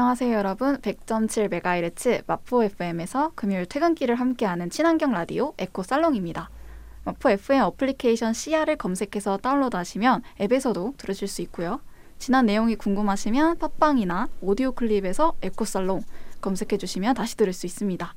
[0.00, 6.48] 안녕하세요 여러분 100.7MHz 마포 FM에서 금요일 퇴근길을 함께하는 친환경 라디오 에코 살롱입니다.
[7.04, 11.80] 마포 FM 어플리케이션 CR을 검색해서 다운로드하시면 앱에서도 들으실 수 있고요.
[12.18, 16.00] 지난 내용이 궁금하시면 팟빵이나 오디오 클립에서 에코 살롱
[16.40, 18.14] 검색해 주시면 다시 들을 수 있습니다.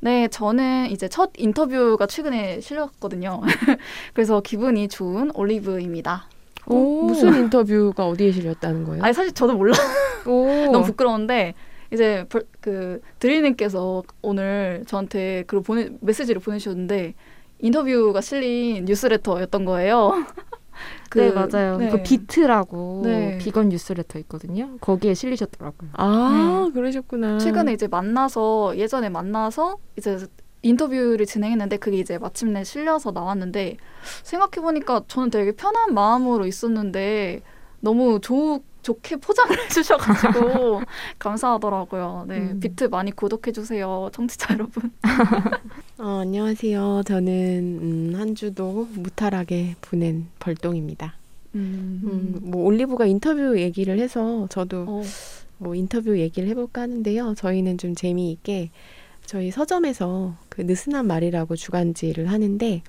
[0.00, 3.42] 네, 저는 이제 첫 인터뷰가 최근에 실렸거든요.
[4.14, 6.30] 그래서 기분이 좋은 올리브입니다.
[6.66, 7.02] 오.
[7.06, 9.02] 무슨 인터뷰가 어디에 실렸다는 거예요?
[9.02, 9.74] 아니 사실 저도 몰라.
[10.72, 11.54] 너무 부끄러운데
[11.92, 12.26] 이제
[12.60, 17.14] 그 드리님께서 오늘 저한테 그 보내 메시지를 보내주셨는데
[17.60, 20.12] 인터뷰가 실린 뉴스레터였던 거예요.
[21.08, 21.78] 그, 네 맞아요.
[21.78, 21.88] 네.
[21.88, 23.38] 그 비트라고 네.
[23.38, 24.76] 비건 뉴스레터 있거든요.
[24.80, 25.90] 거기에 실리셨더라고요.
[25.94, 26.72] 아 네.
[26.72, 27.38] 그러셨구나.
[27.38, 30.18] 최근에 이제 만나서 예전에 만나서 이제
[30.66, 33.76] 인터뷰를 진행했는데 그게 이제 마침내 실려서 나왔는데
[34.22, 37.42] 생각해 보니까 저는 되게 편한 마음으로 있었는데
[37.80, 40.82] 너무 좋 좋게 포장을 해주셔가지고
[41.18, 42.26] 감사하더라고요.
[42.28, 42.60] 네, 음.
[42.60, 44.92] 비트 많이 구독해 주세요, 청취자 여러분.
[45.98, 47.02] 어, 안녕하세요.
[47.04, 47.32] 저는
[47.82, 51.14] 음, 한 주도 무탈하게 보낸 벌동입니다.
[51.56, 52.00] 음.
[52.04, 55.02] 음, 뭐 올리브가 인터뷰 얘기를 해서 저도 어.
[55.58, 57.34] 뭐 인터뷰 얘기를 해볼까 하는데요.
[57.34, 58.70] 저희는 좀 재미있게
[59.26, 62.82] 저희 서점에서 그 느슨한 말이라고 주간지를 하는데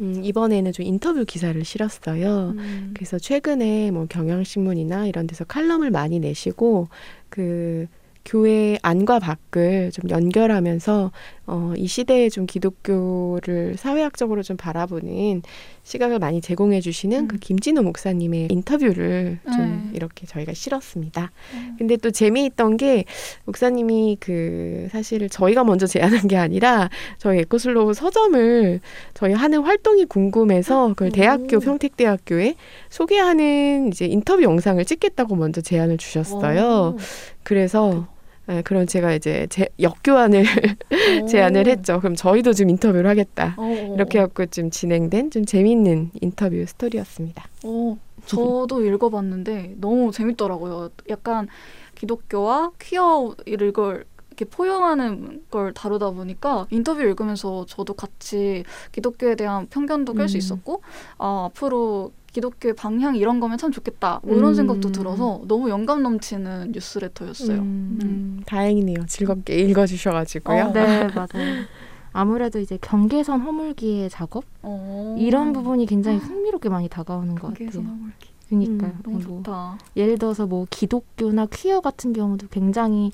[0.00, 2.54] 음, 이번에는 좀 인터뷰 기사를 실었어요.
[2.56, 2.92] 음.
[2.94, 6.88] 그래서 최근에 뭐 경향신문이나 이런 데서 칼럼을 많이 내시고
[7.28, 7.86] 그
[8.26, 11.12] 교회 안과 밖을 좀 연결하면서
[11.46, 15.42] 어, 이 시대에 좀 기독교를 사회학적으로 좀 바라보는
[15.84, 17.28] 시각을 많이 제공해 주시는 음.
[17.28, 19.96] 그 김진호 목사님의 인터뷰를 좀 네.
[19.96, 21.30] 이렇게 저희가 실었습니다.
[21.54, 21.76] 음.
[21.78, 23.04] 근데 또 재미있던 게
[23.44, 28.80] 목사님이 그 사실 저희가 먼저 제안한 게 아니라 저희 에코슬로우 서점을
[29.14, 32.56] 저희 하는 활동이 궁금해서 그걸 대학교 평택대학교에
[32.90, 36.96] 소개하는 이제 인터뷰 영상을 찍겠다고 먼저 제안을 주셨어요.
[36.96, 36.98] 오.
[37.44, 38.08] 그래서
[38.46, 40.44] 네, 그럼 제가 이제 제 역교환을
[41.28, 41.98] 제안을 했죠.
[42.00, 43.56] 그럼 저희도 좀 인터뷰를 하겠다.
[43.58, 43.94] 오.
[43.94, 47.44] 이렇게 해갖고 좀 진행된 좀 재미있는 인터뷰 스토리였습니다.
[47.64, 50.90] 오, 저도 읽어봤는데 너무 재밌더라고요.
[51.08, 51.48] 약간
[51.96, 54.04] 기독교와 퀴어를 걸
[54.36, 60.36] 이렇게 포용하는 걸 다루다 보니까 인터뷰 읽으면서 저도 같이 기독교에 대한 편견도 깰수 음.
[60.36, 60.82] 있었고
[61.16, 64.20] 아, 앞으로 기독교의 방향 이런 거면 참 좋겠다.
[64.22, 64.54] 뭐 이런 음.
[64.54, 67.58] 생각도 들어서 너무 영감 넘치는 뉴스레터였어요.
[67.58, 67.98] 음.
[68.02, 68.42] 음.
[68.44, 69.06] 다행이네요.
[69.06, 70.64] 즐겁게 읽어주셔가지고요.
[70.64, 70.72] 어.
[70.72, 71.64] 네, 맞아요.
[72.12, 75.16] 아무래도 이제 경계선 허물기의 작업 어.
[75.18, 77.70] 이런 부분이 굉장히 흥미롭게 많이 다가오는 것 같아요.
[77.70, 78.28] 허물기.
[78.50, 78.90] 그니까요.
[78.90, 79.78] 음, 너무 뭐, 좋다.
[79.96, 83.12] 예를 들어서 뭐 기독교나 퀴어 같은 경우도 굉장히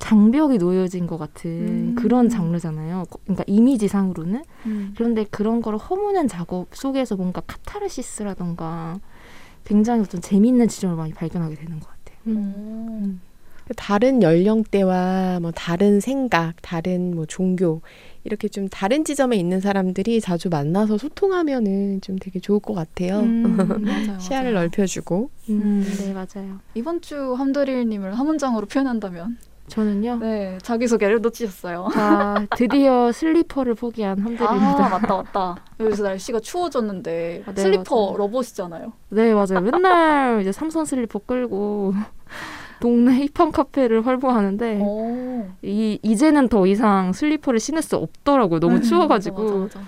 [0.00, 1.94] 장벽이 놓여진 것 같은 음.
[1.94, 3.04] 그런 장르잖아요.
[3.24, 4.42] 그러니까 이미지상으로는.
[4.66, 4.94] 음.
[4.96, 8.98] 그런데 그런 걸 허무는 작업 속에서 뭔가 카타르시스라던가
[9.64, 12.18] 굉장히 어떤 재미있는 지점을 많이 발견하게 되는 것 같아요.
[12.26, 12.54] 음.
[12.56, 13.20] 음.
[13.76, 17.82] 다른 연령대와 뭐 다른 생각, 다른 뭐 종교
[18.24, 23.20] 이렇게 좀 다른 지점에 있는 사람들이 자주 만나서 소통하면은 좀 되게 좋을 것 같아요.
[23.20, 23.56] 음,
[23.86, 24.64] 맞아요, 시야를 맞아요.
[24.66, 25.30] 넓혀주고.
[25.50, 26.58] 음, 네 맞아요.
[26.74, 29.38] 이번 주 함드릴님을 한 문장으로 표현한다면
[29.70, 30.16] 저는요.
[30.16, 31.88] 네, 자기 소개를 놓치셨어요.
[31.94, 34.86] 자, 드디어 슬리퍼를 포기한 함들입니다.
[34.86, 35.56] 아, 맞다, 맞다.
[35.78, 38.16] 여기서 날씨가 추워졌는데 아, 네, 슬리퍼 맞아요.
[38.18, 38.92] lover시잖아요.
[39.10, 39.60] 네, 맞아요.
[39.62, 41.94] 맨날 이제 삼선 슬리퍼 끌고
[42.80, 45.46] 동네 힙한 카페를 활보하는데 오.
[45.62, 48.60] 이 이제는 더 이상 슬리퍼를 신을 수 없더라고요.
[48.60, 49.42] 너무 음, 추워가지고.
[49.42, 49.80] 맞아, 맞아, 맞아.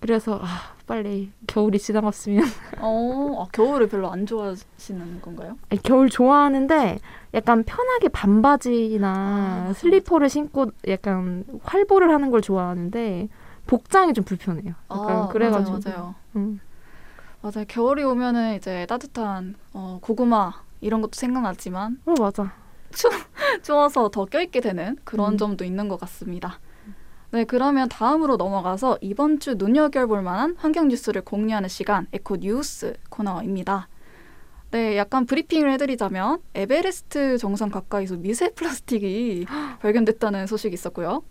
[0.00, 2.42] 그래서 아, 빨리 겨울이 지나갔으면.
[2.80, 5.56] 어, 아, 겨울을 별로 안 좋아하시는 건가요?
[5.68, 6.98] 아니, 겨울 좋아하는데
[7.32, 9.08] 약간 편하게 반바지나
[9.68, 13.28] 아, 슬리퍼를 신고 약간 활보를 하는 걸 좋아하는데
[13.68, 14.74] 복장이 좀 불편해요.
[14.90, 15.78] 약간 아, 그래가지고.
[15.78, 16.14] 맞아요, 맞아요.
[16.34, 16.60] 음.
[17.40, 17.64] 맞아요.
[17.68, 22.00] 겨울이 오면은 이제 따뜻한 어, 고구마 이런 것도 생각나지만.
[22.04, 22.52] 어 맞아.
[22.92, 23.08] 추,
[23.62, 25.38] 추워서 더 껴입게 되는 그런 음.
[25.38, 26.58] 점도 있는 것 같습니다.
[27.32, 33.88] 네, 그러면 다음으로 넘어가서 이번 주 눈여겨볼 만한 환경 뉴스를 공유하는 시간 에코 뉴스 코너입니다.
[34.72, 39.46] 네, 약간 브리핑을 해드리자면 에베레스트 정상 가까이서 미세 플라스틱이
[39.80, 41.22] 발견됐다는 소식이 있었고요.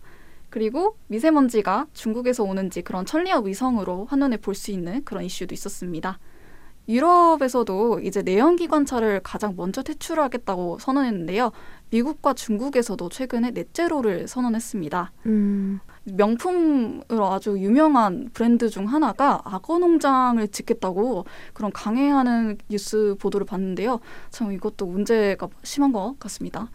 [0.48, 6.18] 그리고 미세먼지가 중국에서 오는지 그런 천리학 위성으로 한눈에 볼 수 있는 그런 이슈도 있었습니다.
[6.90, 11.52] 유럽에서도 이제 내연기 관차를 가장 먼저 퇴출하겠다고 선언했는데요.
[11.90, 15.12] 미국과 중국에서도 최근에 넷제로를 선언했습니다.
[15.26, 15.80] 음.
[16.04, 24.00] 명품으로 아주 유명한 브랜드 중 하나가 악어 농장을 짓겠다고 그런 강행하는 뉴스 보도를 봤는데요.
[24.30, 26.70] 참 이것도 문제가 심한 것 같습니다.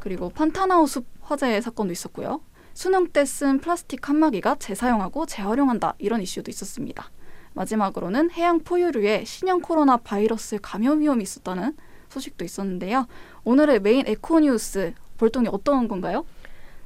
[0.00, 2.40] 그리고 판타나우 숲 화재 사건도 있었고요.
[2.74, 7.10] 수능 때 쓴 플라스틱 칸막이가 재사용하고 재활용한다 이런 이슈도 있었습니다.
[7.54, 11.74] 마지막으로는 해양 포유류에 신형 코로나 바이러스 감염 위험이 있었다는
[12.10, 13.06] 소식도 있었는데요.
[13.44, 16.24] 오늘의 메인 에코뉴스 볼동이 어떤 건가요?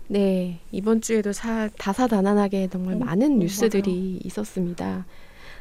[0.06, 4.18] 네, 이번 주에도 사, 다사다난하게 정말 오, 많은 오, 뉴스들이 맞아요.
[4.24, 5.06] 있었습니다.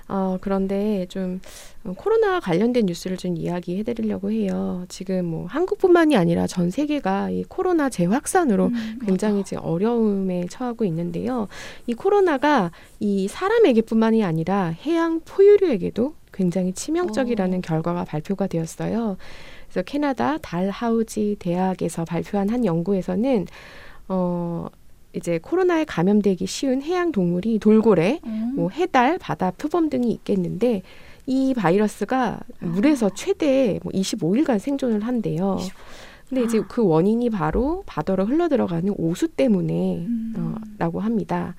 [0.07, 1.41] 어, 그런데 좀
[1.95, 4.85] 코로나 관련된 뉴스를 좀 이야기해 드리려고 해요.
[4.89, 11.47] 지금 뭐 한국뿐만이 아니라 전 세계가 이 코로나 재확산으로 음, 굉장히 지금 어려움에 처하고 있는데요.
[11.85, 17.59] 이 코로나가 이 사람에게뿐만이 아니라 해양 포유류에게도 굉장히 치명적이라는 오.
[17.59, 17.61] 어.
[17.61, 19.17] 결과가 발표가 되었어요.
[19.67, 23.47] 그래서 캐나다 달하우지 대학에서 발표한 한 연구에서는
[24.09, 24.67] 어
[25.17, 28.53] 이제 코로나에 감염되기 쉬운 해양 동물이 돌고래, 음.
[28.55, 30.83] 뭐 해달, 바다 표범 등이 있겠는데
[31.25, 32.65] 이 바이러스가 아.
[32.65, 35.57] 물에서 최대 뭐 25일간 생존을 한대요.
[35.59, 35.77] 25.
[36.29, 36.65] 근데 이제 아.
[36.67, 40.33] 그 원인이 바로 바다로 흘러 들어가는 오수 때문에 음.
[40.37, 41.55] 어, 라고 합니다.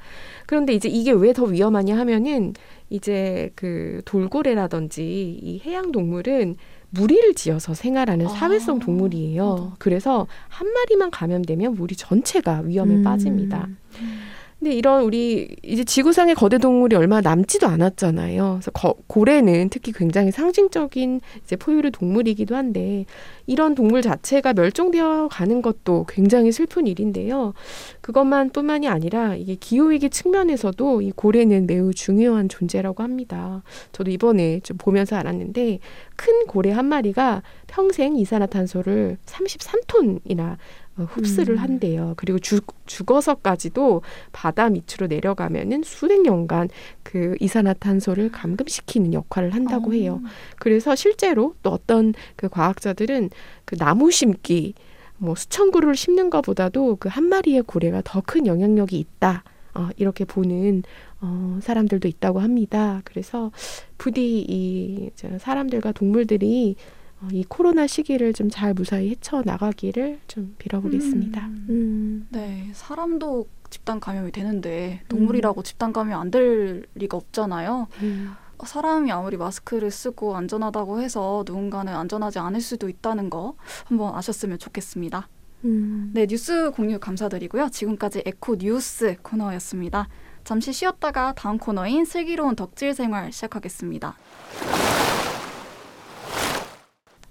[0.47, 2.53] 그런데 이제 이게 왜 더 위험하냐 하면은
[2.91, 6.57] 이제 그 돌고래라든지 이 해양 동물은
[6.91, 8.29] 무리를 지어서 생활하는 아.
[8.31, 9.45] 사회성 동물이에요.
[9.45, 9.73] 어.
[9.79, 13.03] 그래서 한 마리만 감염되면 무리 전체가 위험에 음.
[13.03, 13.67] 빠집니다.
[13.69, 14.18] 음.
[14.59, 18.55] 근데 이런 우리 이제 지구상의 거대 동물이 얼마 남지도 않았잖아요.
[18.55, 23.07] 그래서 거, 고래는 특히 굉장히 상징적인 이제 포유류 동물이기도 한데
[23.47, 27.55] 이런 동물 자체가 멸종되어 가는 것도 굉장히 슬픈 일인데요.
[28.01, 33.63] 그것만 뿐만이 아니라 이게 기후 위기 측면에서도 이 고래는 매우 중요한 존재라고 합니다.
[33.93, 35.79] 저도 이번에 좀 보면서 알았는데
[36.17, 40.57] 큰 고래 한 마리가 평생 이산화탄소를 33톤이나 어,
[41.05, 41.59] 흡수를 음.
[41.59, 42.15] 한대요.
[42.17, 44.03] 그리고 죽, 죽어서까지도
[44.33, 46.69] 바다 밑으로 내려가면은 수백 년간
[47.03, 49.93] 그 이산화탄소를 감금시키는 역할을 한다고 어.
[49.93, 50.21] 해요.
[50.59, 53.31] 그래서 실제로 또 어떤 그 과학자들은
[53.65, 54.75] 그 나무 심기
[55.17, 59.43] 뭐 수천 그루를 심는 것보다도 그 한 마리의 고래가 더 큰 영향력이 있다.
[59.75, 60.83] 어, 이렇게 보는
[61.21, 63.01] 어, 사람들도 있다고 합니다.
[63.05, 63.51] 그래서
[63.97, 66.98] 부디 이 사람들과 동물들이 어,
[67.33, 71.47] 이 코로나 시기를 좀 잘 무사히 헤쳐 나가기를 좀 빌어보겠습니다.
[71.47, 71.67] 음.
[71.69, 72.27] 음.
[72.31, 75.63] 네, 사람도 집단 감염이 되는데 동물이라고 음.
[75.63, 77.87] 집단 감염이 안될 리가 없잖아요.
[78.03, 78.33] 음.
[78.65, 83.55] 사람이 아무리 마스크를 쓰고 안전하다고 해서 누군가는 안전하지 않을 수도 있다는 거
[83.85, 85.29] 한번 아셨으면 좋겠습니다.
[85.65, 86.11] 음.
[86.15, 87.69] 네, 뉴스 공유 감사드리고요.
[87.71, 90.09] 지금까지 에코 뉴스 코너였습니다.
[90.45, 94.17] 잠시 쉬었다가 다음 코너인 슬기로운 덕질 생활 시작하겠습니다.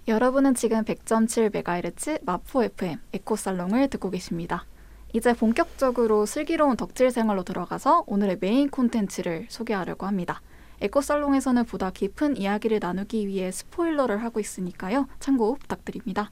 [0.08, 4.64] 여러분은 지금 100.7MHz 마포 FM 에코살롱을 듣고 계십니다.
[5.12, 10.40] 이제 본격적으로 슬기로운 덕질 생활로 들어가서 오늘의 메인 콘텐츠를 소개하려고 합니다.
[10.80, 15.08] 에코살롱에서는 보다 깊은 이야기를 나누기 위해 스포일러를 하고 있으니까요.
[15.20, 16.30] 참고 부탁드립니다.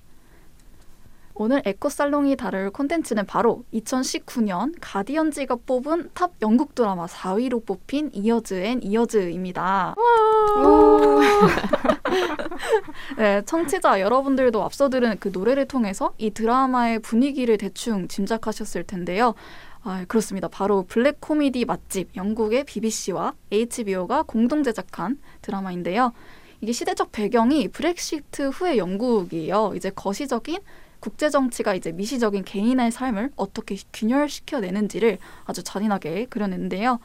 [1.34, 8.82] 오늘 에코살롱이 다룰 콘텐츠는 바로 2019년 가디언지가 뽑은 top 영국 드라마 4위로 뽑힌 Years and
[8.82, 9.96] Years입니다.
[13.18, 19.34] 네, 청취자 여러분들도 앞서 들은 그 노래를 통해서 이 드라마의 분위기를 대충 짐작하셨을 텐데요.
[19.82, 20.48] 아, 그렇습니다.
[20.48, 26.12] 바로 블랙 코미디 맛집 영국의 BBC와 HBO가 공동 제작한 드라마인데요.
[26.60, 29.74] 이게 시대적 배경이 브렉시트 후의 영국이에요.
[29.76, 30.58] 이제 거시적인
[30.98, 36.98] 국제 정치가 이제 미시적인 개인의 삶을 어떻게 균열시켜 내는지를 아주 잔인하게 그려냈는데요.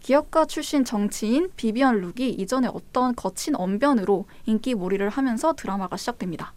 [0.00, 6.54] 기업가 출신 정치인 비비언 룩이 이전에 어떤 거친 언변으로 인기 몰이를 하면서 드라마가 시작됩니다.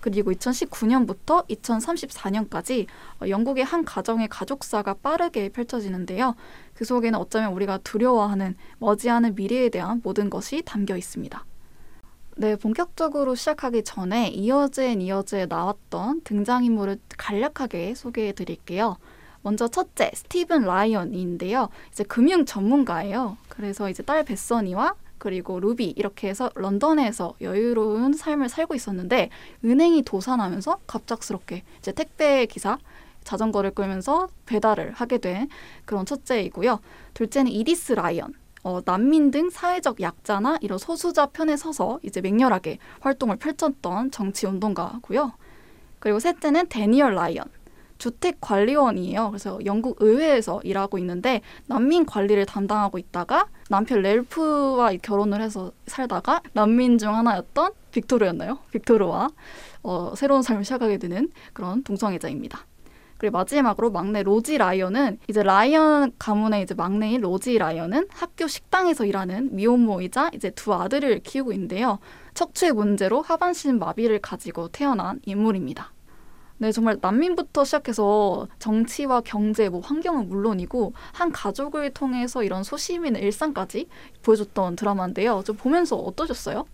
[0.00, 2.86] 그리고 2019년부터 2034년까지
[3.28, 6.34] 영국의 한 가정의 가족사가 빠르게 펼쳐지는데요.
[6.74, 11.44] 그 속에는 어쩌면 우리가 두려워하는 머지않은 미래에 대한 모든 것이 담겨 있습니다.
[12.36, 18.96] 네, 본격적으로 시작하기 전에 이어즈 앤 이어즈에 나왔던 등장인물을 간략하게 소개해 드릴게요.
[19.42, 21.68] 먼저 첫째, 스티븐 라이언인데요.
[21.90, 23.36] 이제 금융 전문가예요.
[23.48, 29.30] 그래서 이제 딸 베서니와 그리고 루비 이렇게 해서 런던에서 여유로운 삶을 살고 있었는데
[29.64, 32.78] 은행이 도산하면서 갑작스럽게 이제 택배 기사
[33.24, 35.48] 자전거를 끌면서 배달을 하게 된
[35.84, 36.80] 그런 첫째이고요.
[37.14, 38.32] 둘째는 이디스 라이언.
[38.64, 45.32] 어, 난민 등 사회적 약자나 이런 소수자 편에 서서 이제 맹렬하게 활동을 펼쳤던 정치 운동가고요.
[46.00, 47.44] 그리고 셋째는 데니얼 라이언.
[47.98, 49.30] 주택 관리원이에요.
[49.30, 56.98] 그래서 영국 의회에서 일하고 있는데 난민 관리를 담당하고 있다가 남편 렐프와 결혼을 해서 살다가 난민
[56.98, 58.58] 중 하나였던 빅토르였나요?
[58.72, 59.28] 빅토르와
[59.82, 62.66] 어, 새로운 삶을 시작하게 되는 그런 동성애자입니다.
[63.18, 69.54] 그리고 마지막으로 막내 로지 라이언은 이제 라이언 가문의 이제 막내인 로지 라이언은 학교 식당에서 일하는
[69.56, 71.98] 미혼모이자 이제 두 아들을 키우고 있는데요.
[72.34, 75.92] 척추의 문제로 하반신 마비를 가지고 태어난 인물입니다.
[76.60, 83.86] 네, 정말 난민부터 시작해서 정치와 경제, 뭐 환경은 물론이고 한 가족을 통해서 이런 소시민의 일상까지
[84.22, 85.42] 보여줬던 드라마인데요.
[85.44, 86.64] 좀 보면서 어떠셨어요?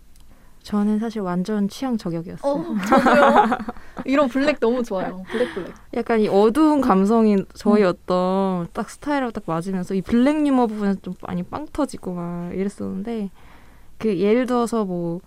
[0.62, 2.50] 저는 사실 완전 취향 저격이었어요.
[2.50, 3.58] 어, 저도요.
[4.06, 5.22] 이런 블랙 너무 좋아요.
[5.30, 5.74] 블랙 블랙.
[5.92, 7.88] 약간 이 어두운 감성이 저희 음.
[7.88, 13.30] 어떤 딱 스타일하고 딱 맞으면서 이 블랙 유머 부분은 좀 많이 빵 터지고 막 이랬었는데
[13.98, 15.20] 그 예를 들어서 뭐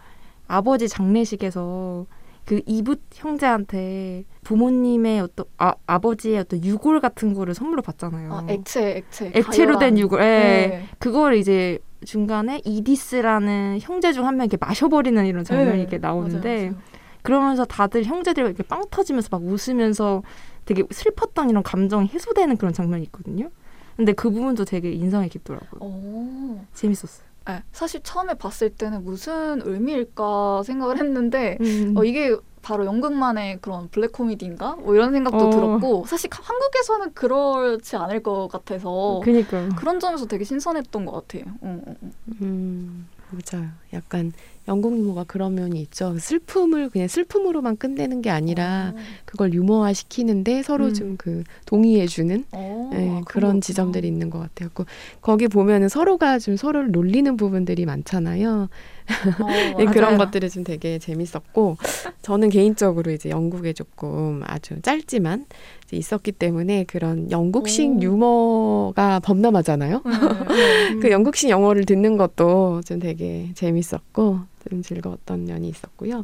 [0.48, 2.08] 아버지 장례식에서
[2.48, 8.34] 그 의붓 형제한테 부모님의 어떤 아, 아버지의 어떤 유골 같은 거를 선물로 받잖아요.
[8.34, 9.26] 아, 액체, 액체.
[9.36, 9.80] 액체로 가열한.
[9.80, 10.22] 된 유골.
[10.22, 10.24] 예.
[10.26, 10.86] 네.
[10.98, 15.80] 그걸 이제 중간에 이디스라는 형제 중 한 명 이 렇게 마셔버리는 이런 장면이 네.
[15.82, 16.82] 이렇게 나오는데 맞아요, 맞아요.
[17.22, 20.24] 그러면서 다들 형제들이 이렇게 빵 터지면서 막 웃으면서
[20.64, 23.50] 되게 슬펐던 이런 감정이 해소되는 그런 장면이 있거든요.
[23.98, 25.82] 근데 그 부분도 되게 인상이 깊더라고요.
[25.82, 26.60] 오.
[26.74, 27.27] 재밌었어요.
[27.48, 31.94] 네, 사실 처음에 봤을 때는 무슨 의미일까 생각을 했는데 음.
[31.96, 34.76] 어, 이게 바로 연극만의 그런 블랙 코미디인가?
[34.76, 35.50] 뭐 이런 생각도 어.
[35.50, 41.46] 들었고 사실 한국에서는 그렇지 않을 것 같아서 그니까 그런 점에서 되게 신선했던 것 같아요.
[41.62, 42.10] 어, 어, 어.
[42.42, 43.70] 음, 맞아요.
[43.94, 44.32] 약간
[44.68, 46.18] 영국 유머가 그런 면이 있죠.
[46.18, 48.98] 슬픔을 그냥 슬픔으로만 끝내는 게 아니라 오.
[48.98, 49.02] 어.
[49.26, 50.94] 그걸 유머화 시키는데 서로 음.
[50.94, 54.70] 좀그 동의해주는 어, 네, 그런 지점들이 있는 것 같아요.
[54.74, 54.86] 그,
[55.22, 58.70] 거기 보면은 서로가 좀 서로를 놀리는 부분들이 많잖아요.
[59.42, 61.78] 어, 네, 그런 것들이 좀 되게 재밌었고
[62.22, 65.46] 저는 개인적으로 이제 영국에 조금 아주 짧지만
[65.92, 68.02] 있었기 때문에 그런 영국식 오.
[68.02, 70.02] 유머가 범람하잖아요.
[70.06, 71.00] 음, 음.
[71.02, 76.24] 그 영국식 영어를 듣는 것도 좀 되게 재밌었고 좀 즐거웠던 면이 있었고요.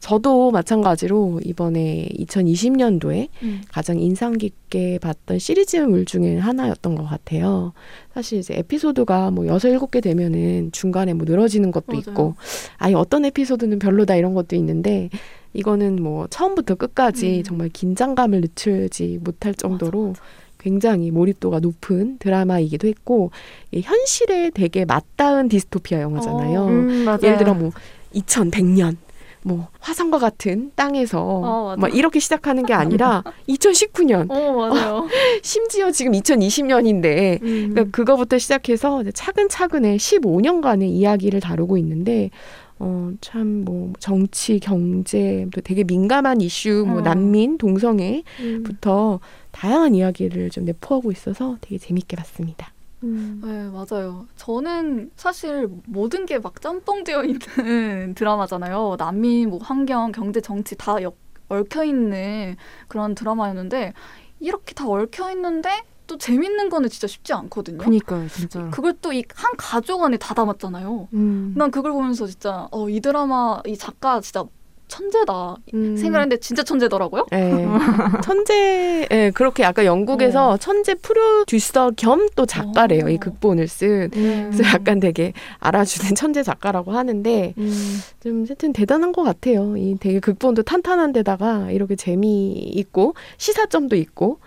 [0.00, 3.62] 저도 마찬가지로 이번에 2020년도에 음.
[3.68, 7.72] 가장 인상 깊게 봤던 시리즈물 중에 하나였던 것 같아요.
[8.14, 12.00] 사실 이제 에피소드가 뭐 여섯 일곱 개 되면은 중간에 뭐 늘어지는 것도 맞아요.
[12.00, 12.34] 있고,
[12.78, 15.10] 아예 어떤 에피소드는 별로다 이런 것도 있는데
[15.52, 17.42] 이거는 뭐 처음부터 끝까지 음.
[17.42, 20.45] 정말 긴장감을 늦추지 못할 정도로 맞아, 맞아.
[20.66, 23.30] 굉장히 몰입도가 높은 드라마이기도 했고
[23.72, 26.60] 현실에 되게 맞닿은 디스토피아 영화잖아요.
[26.60, 27.70] 어, 음, 예를 들어 뭐
[28.12, 28.96] 2100년
[29.44, 34.28] 뭐 화성과 같은 땅에서 어, 막 이렇게 시작하는 게 아니라 2019년.
[34.28, 34.94] 어, 맞아요.
[34.96, 35.06] 어,
[35.44, 37.70] 심지어 지금 2020년인데 음.
[37.70, 42.30] 그러니까 그거부터 시작해서 차근차근의 15년간의 이야기를 다루고 있는데
[42.78, 47.00] 어, 참, 뭐, 정치, 경제, 또 되게 민감한 이슈, 뭐, 어.
[47.00, 49.18] 난민, 동성애부터 음.
[49.56, 52.72] 다양한 이야기를 좀 내포하고 있어서 되게 재밌게 봤습니다.
[53.04, 53.40] 음.
[53.42, 54.26] 네, 맞아요.
[54.36, 57.38] 저는 사실 모든 게 막 짬뽕되어 있는
[58.14, 58.96] 드라마잖아요.
[58.98, 61.16] 난민, 뭐, 환경, 경제, 정치 다 엮,
[61.48, 62.56] 얽혀 있는
[62.88, 63.92] 그런 드라마였는데,
[64.40, 65.70] 이렇게 다 얽혀 있는데,
[66.06, 67.78] 또 재밌는 거는 진짜 쉽지 않거든요.
[67.78, 68.68] 그니까요, 진짜.
[68.70, 71.08] 그걸 또 이 한 가족 안에 다 담았잖아요.
[71.14, 71.54] 음.
[71.56, 74.44] 난 그걸 보면서 진짜 어, 이 드라마 이 작가 진짜
[74.88, 75.96] 천재다 음.
[75.96, 77.26] 생각했는데 진짜 천재더라고요.
[77.30, 77.66] 네.
[78.22, 80.56] 천재, 예, 그렇게 아까 영국에서 어.
[80.56, 83.06] 천재 프로듀서 겸 또 작가래요.
[83.06, 83.08] 어.
[83.08, 84.10] 이 극본을 쓴.
[84.14, 84.50] 음.
[84.52, 87.98] 그래서 약간 되게 알아주는 천재 작가라고 하는데 음.
[88.22, 89.76] 좀 하여튼 대단한 것 같아요.
[89.76, 94.38] 이 되게 극본도 탄탄한데다가 이렇게 재미 있고 시사점도 있고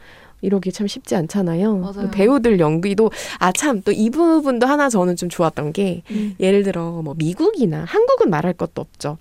[0.42, 1.92] 이러기 참 쉽지 않잖아요.
[2.14, 6.36] 배우들 연기도 아 참 또 이 부분도 하나 저는 좀 좋았던 게 음.
[6.40, 9.18] 예를 들어 뭐 미국이나 한국은 말할 것도 없죠.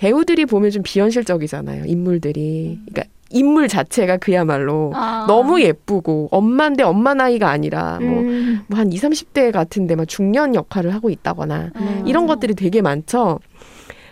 [0.00, 1.84] 배우들이 보면 좀 비현실적이잖아요.
[1.84, 2.78] 인물들이.
[2.80, 2.86] 음.
[2.88, 5.26] 그러니까 인물 자체가 그야말로 아.
[5.28, 8.60] 너무 예쁘고 엄마인데 엄마 나이가 아니라 뭐한 음.
[8.66, 12.04] 뭐 2, 30대 같은데 막 중년 역할을 하고 있다거나 음.
[12.06, 13.38] 이런 것들이 되게 많죠.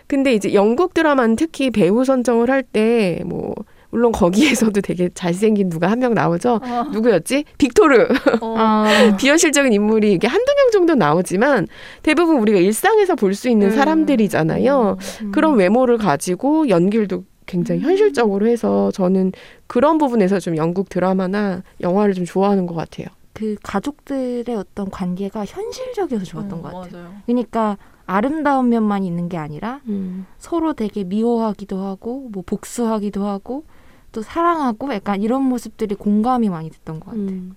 [0.06, 3.54] 근데 이제 영국 드라마는 특히 배우 선정을 할 때 뭐
[3.90, 6.60] 물론 거기에서도 되게 잘생긴 누가 한 명 나오죠.
[6.62, 6.84] 어.
[6.92, 7.44] 누구였지?
[7.58, 8.06] 빅토르.
[8.42, 8.84] 어.
[9.18, 11.66] 비현실적인 인물이 이게 한두 명 정도 나오지만
[12.02, 13.76] 대부분 우리가 일상에서 볼 수 있는 음.
[13.76, 14.96] 사람들이잖아요.
[15.22, 15.32] 음.
[15.32, 17.84] 그런 외모를 가지고 연기도 굉장히 음.
[17.88, 19.32] 현실적으로 해서 저는
[19.66, 23.06] 그런 부분에서 좀 영국 드라마나 영화를 좀 좋아하는 것 같아요.
[23.32, 26.92] 그 가족들의 어떤 관계가 현실적이어서 좋았던 음, 것 같아요.
[27.02, 27.12] 맞아요.
[27.26, 30.26] 그러니까 아름다운 면만 있는 게 아니라 음.
[30.38, 33.64] 서로 되게 미워하기도 하고 뭐 복수하기도 하고
[34.12, 37.26] 또 사랑하고 약간 이런 모습들이 공감이 많이 됐던 것 같아요.
[37.26, 37.54] 음.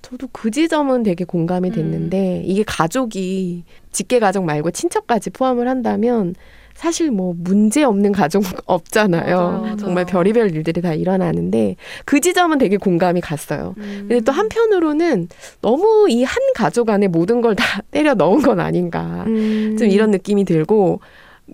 [0.00, 1.74] 저도 그 지점은 되게 공감이 음.
[1.74, 2.42] 됐는데 음.
[2.44, 6.34] 이게 가족이 직계 가족 말고 친척까지 포함을 한다면
[6.74, 9.36] 사실 뭐 문제 없는 가족 없잖아요.
[9.36, 9.76] 맞아요, 맞아요.
[9.76, 13.74] 정말 별의별 일들이 다 일어나는데 그 지점은 되게 공감이 갔어요.
[13.76, 14.06] 음.
[14.08, 15.28] 근데 또 한편으로는
[15.60, 19.22] 너무 이 한 가족 안에 모든 걸 다 때려 넣은 건 아닌가.
[19.26, 19.76] 음.
[19.78, 21.00] 좀 이런 느낌이 들고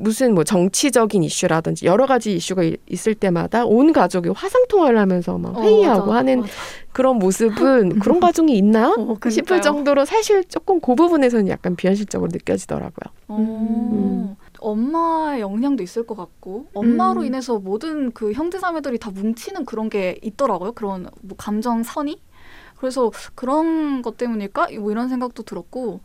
[0.00, 5.56] 무슨 뭐 정치적인 이슈라든지 여러 가지 이슈가 있을 때마다 온 가족이 화상 통화를 하면서 막
[5.56, 6.52] 어, 회의하고 어, 하는 맞아.
[6.92, 13.12] 그런 모습은 그런 가정이 있나 어, 싶을 정도로 사실 조금 그 부분에서는 약간 비현실적으로 느껴지더라고요.
[13.28, 13.36] 어.
[13.38, 14.36] 음.
[14.60, 17.26] 엄마의 영향도 있을 것 같고 엄마로 음.
[17.26, 20.72] 인해서 모든 그 형제자매들이 다 뭉치는 그런 게 있더라고요.
[20.72, 22.20] 그런 뭐 감정 선이
[22.76, 24.68] 그래서 그런 것 때문일까?
[24.78, 26.00] 뭐 이런 생각도 들었고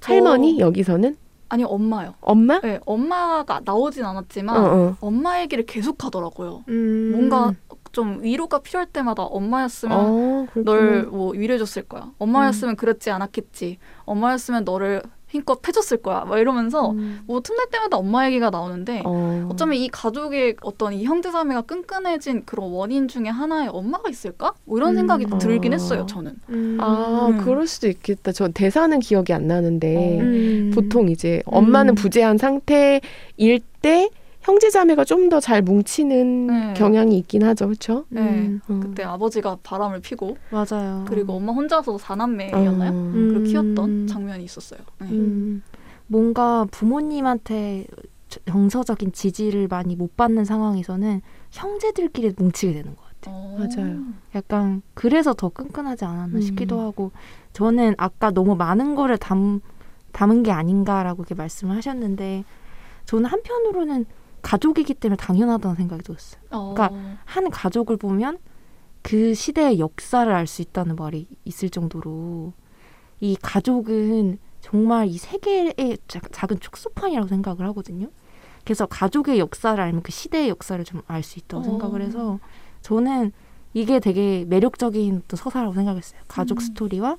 [0.00, 1.16] 할머니 여기서는
[1.48, 2.14] 아니 엄마요.
[2.20, 2.60] 엄마?
[2.60, 4.96] 네, 엄마가 나오진 않았지만 어, 어.
[5.00, 6.64] 엄마 얘기를 계속 하더라고요.
[6.68, 7.12] 음.
[7.14, 7.52] 뭔가
[7.92, 12.10] 좀 위로가 필요할 때마다 엄마였으면 어, 널뭐 위로해줬을 거야.
[12.18, 12.76] 엄마였으면 음.
[12.76, 13.78] 그랬지 않았겠지.
[14.04, 15.02] 엄마였으면 너를
[15.34, 16.24] 힘껏 패줬을 거야.
[16.24, 17.20] 막 이러면서 음.
[17.26, 19.48] 뭐 틈날 때마다 엄마 얘기가 나오는데 어.
[19.50, 24.54] 어쩌면 이 가족의 어떤 이 형제자매가 끈끈해진 그런 원인 중에 하나에 엄마가 있을까?
[24.64, 24.96] 뭐 이런 음.
[24.96, 25.38] 생각이 음.
[25.38, 26.06] 들긴 했어요.
[26.06, 26.36] 저는.
[26.50, 26.78] 음.
[26.80, 27.38] 아 음.
[27.38, 28.30] 그럴 수도 있겠다.
[28.30, 30.20] 저 대사는 기억이 안 나는데 어.
[30.20, 30.70] 음.
[30.72, 33.00] 보통 이제 엄마는 부재한 상태일
[33.82, 34.08] 때
[34.44, 36.74] 형제자매가 좀 더 잘 뭉치는 네.
[36.74, 38.04] 경향이 있긴 하죠, 그렇죠?
[38.10, 38.20] 네.
[38.20, 38.80] 음.
[38.80, 41.04] 그때 아버지가 바람을 피고 맞아요.
[41.08, 42.90] 그리고 엄마 혼자서 사남매였나요?
[42.92, 43.28] 음.
[43.28, 44.80] 그걸 키웠던 장면이 있었어요.
[45.00, 45.08] 네.
[45.10, 45.62] 음.
[46.06, 47.86] 뭔가 부모님한테
[48.46, 53.34] 정서적인 지지를 많이 못 받는 상황에서는 형제들끼리 뭉치게 되는 것 같아요.
[53.34, 53.58] 오.
[53.58, 53.98] 맞아요.
[54.34, 56.40] 약간 그래서 더 끈끈하지 않았나 음.
[56.42, 57.12] 싶기도 하고
[57.54, 59.60] 저는 아까 너무 많은 거를 담
[60.12, 62.44] 담은 게 아닌가라고 이렇게 말씀을 하셨는데
[63.06, 64.04] 저는 한편으로는
[64.44, 66.40] 가족이기 때문에 당연하다는 생각이 들었어요.
[66.50, 66.74] 어.
[66.74, 68.38] 그러니까 한 가족을 보면
[69.02, 72.52] 그 시대의 역사를 알 수 있다는 말이 있을 정도로
[73.20, 78.08] 이 가족은 정말 이 세계의 작은 축소판이라고 생각을 하거든요.
[78.64, 81.64] 그래서 가족의 역사를 알면 그 시대의 역사를 좀 알 수 있다고 어.
[81.64, 82.38] 생각을 해서
[82.82, 83.32] 저는
[83.74, 86.20] 이게 되게 매력적인 또 서사라고 생각했어요.
[86.28, 86.60] 가족 음.
[86.60, 87.16] 스토리와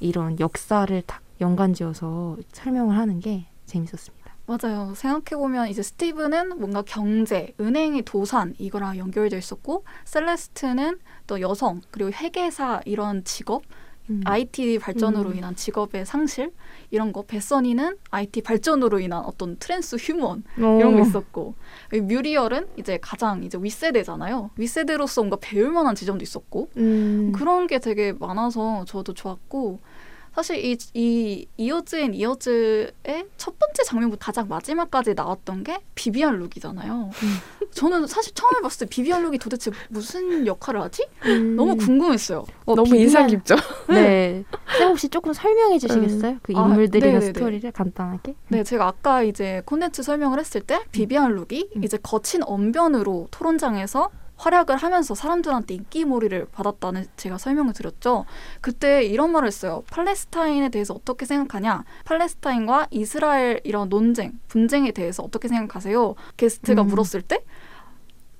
[0.00, 4.17] 이런 역사를 딱 연관지어서 설명을 하는 게 재밌었습니다.
[4.48, 4.94] 맞아요.
[4.96, 12.80] 생각해보면 이제 스티브는 뭔가 경제, 은행의 도산 이거랑 연결돼 있었고 셀레스트는 또 여성 그리고 회계사
[12.86, 13.62] 이런 직업
[14.08, 14.22] 음.
[14.24, 15.36] IT 발전으로 음.
[15.36, 16.50] 인한 직업의 상실
[16.90, 20.78] 이런 거 베서니는 IT 발전으로 인한 어떤 transhuman 오.
[20.78, 21.54] 이런 거 있었고
[21.92, 27.32] 뮤리얼은 이제 가장 이제 윗세대잖아요 윗세대로서 뭔가 배울 만한 지점도 있었고 음.
[27.34, 29.80] 그런 게 되게 많아서 저도 좋았고
[30.38, 37.10] 사실 이, 이 이어즈 앤 이어즈의 첫 번째 장면부터 가장 마지막까지 나왔던 게 비비안 룩이잖아요.
[37.12, 37.68] 음.
[37.72, 41.08] 저는 사실 처음에 봤을 때 비비안 룩이 도대체 무슨 역할을 하지?
[41.24, 41.56] 음.
[41.56, 42.44] 너무 궁금했어요.
[42.66, 43.02] 어, 너무 비비안...
[43.02, 43.56] 인상 깊죠?
[43.90, 44.44] 네.
[44.78, 46.32] 쌤 혹시 조금 설명해 주시겠어요?
[46.34, 46.40] 음.
[46.40, 48.36] 그 아, 인물들이나 아, 스토리를 간단하게?
[48.46, 51.82] 네, 제가 아까 이제 콘텐츠 설명을 했을 때 비비안 룩이 음.
[51.82, 58.24] 이제 거친 언변으로 토론장에서 활약을 하면서 사람들한테 인기몰이를 받았다는 제가 설명을 드렸죠.
[58.60, 59.82] 그때 이런 말을 했어요.
[59.90, 61.84] 팔레스타인에 대해서 어떻게 생각하냐?
[62.04, 66.14] 팔레스타인과 이스라엘 이런 논쟁, 분쟁에 대해서 어떻게 생각하세요?
[66.36, 66.86] 게스트가 음.
[66.86, 67.44] 물었을 때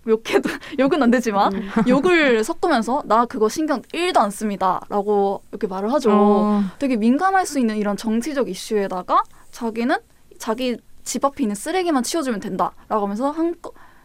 [0.06, 1.68] 욕해도 욕은 안 되지만 음.
[1.88, 6.10] 욕을 섞으면서 나 그거 신경 1도 안 씁니다라고 이렇게 말을 하죠.
[6.12, 6.62] 어.
[6.78, 9.96] 되게 민감할 수 있는 이런 정치적 이슈에다가 자기는
[10.38, 13.54] 자기 집 앞에 있는 쓰레기만 치워주면 된다라고 하면서 한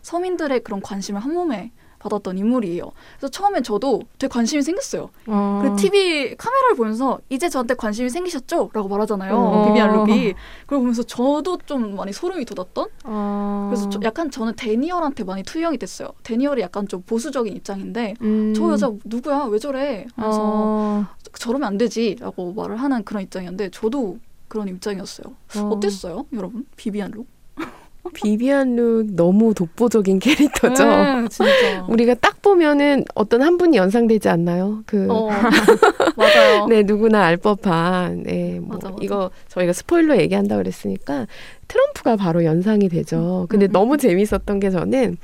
[0.01, 1.71] 서민들의 그런 관심을 한 몸에
[2.03, 2.91] 받았던 인물이에요.
[3.17, 5.09] 그래서 처음엔 저도 되게 관심이 생겼어요.
[5.27, 5.61] 어.
[5.63, 8.69] 그 TV 카메라를 보면서 이제 저한테 관심이 생기셨죠?
[8.73, 9.35] 라고 말하잖아요.
[9.35, 9.67] 어.
[9.67, 10.33] 비비안 룩이.
[10.61, 12.87] 그걸 보면서 저도 좀 많이 소름이 돋았던?
[13.05, 13.71] 어.
[13.71, 16.09] 그래서 약간 저는 데니얼한테 많이 투영이 됐어요.
[16.23, 18.53] 데니얼이 약간 좀 보수적인 입장인데 음.
[18.55, 19.45] 저 여자 누구야?
[19.45, 20.05] 왜 저래?
[20.15, 21.05] 그래서 어.
[21.39, 25.33] 저러면 안 되지 라고 말을 하는 그런 입장이었는데 저도 그런 입장이었어요.
[25.57, 25.59] 어.
[25.69, 26.25] 어땠어요?
[26.33, 26.65] 여러분?
[26.75, 27.25] 비비안 룩?
[28.11, 30.85] 비비안 룩 너무 독보적인 캐릭터죠.
[30.85, 31.85] 네, 진짜.
[31.87, 34.83] 우리가 딱 보면은 어떤 한 분이 연상되지 않나요?
[34.85, 35.29] 그 어,
[36.17, 36.67] 맞아요.
[36.67, 38.23] 네, 누구나 알 법한.
[38.23, 38.99] 네, 뭐 맞아, 맞아.
[39.01, 41.27] 이거 저희가 스포일러 얘기한다 그랬으니까
[41.67, 43.45] 트럼프가 바로 연상이 되죠.
[43.49, 43.71] 근데 음, 음.
[43.71, 45.17] 너무 재밌었던 게 저는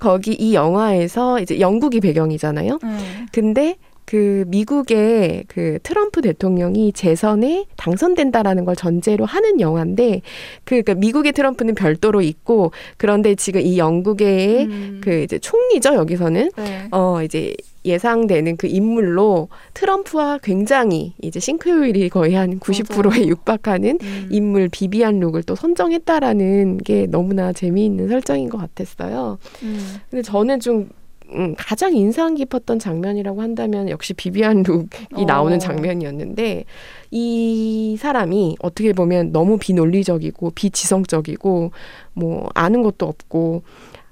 [0.00, 2.78] 거기 이 영화에서 이제 영국이 배경이잖아요.
[2.82, 3.26] 음.
[3.32, 3.76] 근데
[4.10, 10.22] 그 미국의 그 트럼프 대통령이 재선에 당선된다라는 걸 전제로 하는 영화인데
[10.64, 15.00] 그 그러니까 미국의 트럼프는 별도로 있고 그런데 지금 이 영국의 음.
[15.00, 16.88] 그 이제 총리죠 여기서는 네.
[16.90, 24.28] 어 이제 예상되는 그 인물로 트럼프와 굉장히 이제 싱크율이 거의 한 90%에 육박하는 음.
[24.28, 29.38] 인물 비비안 룩을 또 선정했다라는 게 너무나 재미있는 설정인 것 같았어요.
[29.62, 29.96] 음.
[30.10, 30.90] 근데 저는 좀
[31.32, 35.24] 음, 가장 인상 깊었던 장면이라고 한다면 역시 비비안 룩이 어.
[35.24, 36.64] 나오는 장면이었는데
[37.10, 41.72] 이 사람이 어떻게 보면 너무 비논리적이고 비지성적이고
[42.14, 43.62] 뭐 아는 것도 없고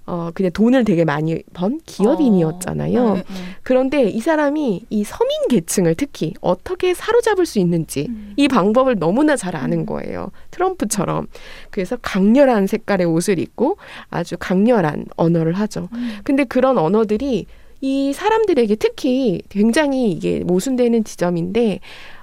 [0.08, 3.00] 어, 그냥 돈을 되게 많이 번 기업인이었잖아요.
[3.04, 3.34] 어, 네, 네.
[3.62, 8.32] 그런데 이 사람이 이 서민 계층을 특히 어떻게 사로잡을 수 있는지 음.
[8.36, 9.86] 이 방법을 너무나 잘 아는 음.
[9.86, 10.30] 거예요.
[10.50, 11.26] 트럼프처럼.
[11.70, 13.76] 그래서 강렬한 색깔의 옷을 입고
[14.08, 15.90] 아주 강렬한 언어를 하죠.
[15.92, 16.18] 음.
[16.24, 17.44] 근데 그런 언어들이
[17.80, 21.80] 이 사람들에게 특히 굉장히 이게 모순되는 지점인데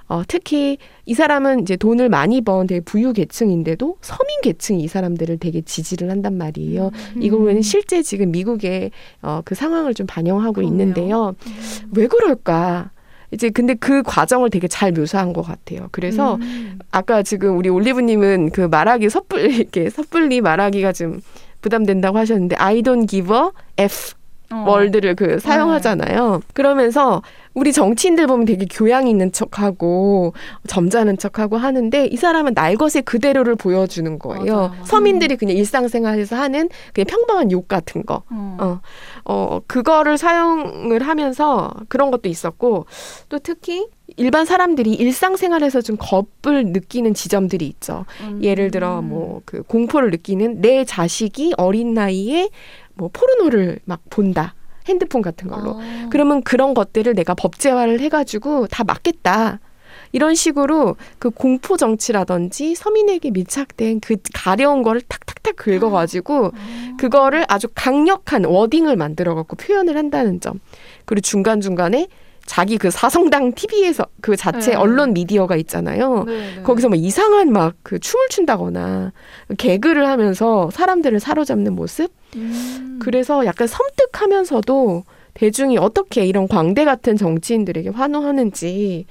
[0.08, 5.38] 어, 특히 이 사람은 이제 돈을 많이 번 되게 부유 계층인데도 서민 계층이 이 사람들을
[5.38, 6.90] 되게 지지를 한단 말이에요.
[7.16, 7.22] 음.
[7.22, 8.90] 이거 보면 실제 지금 미국의
[9.22, 10.72] 어, 그 상황을 좀 반영하고 그러네요.
[10.72, 11.34] 있는데요.
[11.46, 11.90] 음.
[11.94, 12.90] 왜 그럴까?
[13.32, 15.88] 이제 근데 그 과정을 되게 잘 묘사한 것 같아요.
[15.90, 16.78] 그래서 음.
[16.92, 21.20] 아까 지금 우리 올리브님은 그 말하기 섣불리 이렇게 섣불리 말하기가 좀
[21.60, 24.14] 부담된다고 하셨는데 I don't give a F
[24.50, 24.64] 어.
[24.66, 26.32] 월드를 그 사용하잖아요.
[26.32, 26.46] 네.
[26.54, 27.22] 그러면서
[27.54, 30.34] 우리 정치인들 보면 되게 교양 있는 척하고
[30.66, 34.56] 점잖은 척하고 하는데 이 사람은 날 것의 그대로를 보여주는 거예요.
[34.56, 34.84] 맞아요.
[34.84, 38.22] 서민들이 그냥 일상생활에서 하는 그냥 평범한 욕 같은 거.
[38.30, 38.56] 어.
[38.60, 38.80] 어,
[39.24, 42.86] 어 그거를 사용을 하면서 그런 것도 있었고
[43.28, 48.04] 또 특히 일반 사람들이 일상생활에서 좀 겁을 느끼는 지점들이 있죠.
[48.20, 48.40] 음.
[48.42, 52.48] 예를 들어 뭐 그 공포를 느끼는 내 자식이 어린 나이에
[52.96, 54.54] 뭐 포르노를 막 본다.
[54.88, 55.78] 핸드폰 같은 걸로.
[55.80, 56.08] 아.
[56.10, 59.60] 그러면 그런 것들을 내가 법제화를 해가지고 다 막겠다.
[60.12, 66.96] 이런 식으로 그 공포 정치라든지 서민에게 밀착된 그 가려운 거를 탁탁탁 긁어가지고 아.
[66.98, 70.60] 그거를 아주 강력한 워딩을 만들어갖고 표현을 한다는 점.
[71.04, 72.08] 그리고 중간중간에
[72.46, 74.76] 자기 그 사성당 TV에서 그 자체 네.
[74.76, 76.24] 언론 미디어가 있잖아요.
[76.24, 76.62] 네, 네.
[76.62, 79.12] 거기서 막 이상한 막 그 춤을 춘다거나
[79.58, 82.10] 개그를 하면서 사람들을 사로잡는 모습.
[82.36, 82.98] 음.
[83.02, 85.04] 그래서 약간 섬뜩하면서도
[85.34, 89.06] 대중이 어떻게 이런 광대 같은 정치인들에게 환호하는지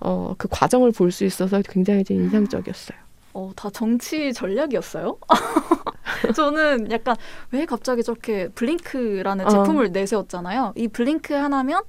[0.00, 2.98] 어, 그 과정을 볼 수 있어서 굉장히 좀 인상적이었어요.
[3.34, 5.18] 어, 다 정치 전략이었어요?
[6.34, 7.16] 저는 약간
[7.50, 9.48] 왜 갑자기 저렇게 블링크라는 어.
[9.48, 9.88] 제품을 어.
[9.88, 10.72] 내세웠잖아요.
[10.76, 11.82] 이 블링크 하나면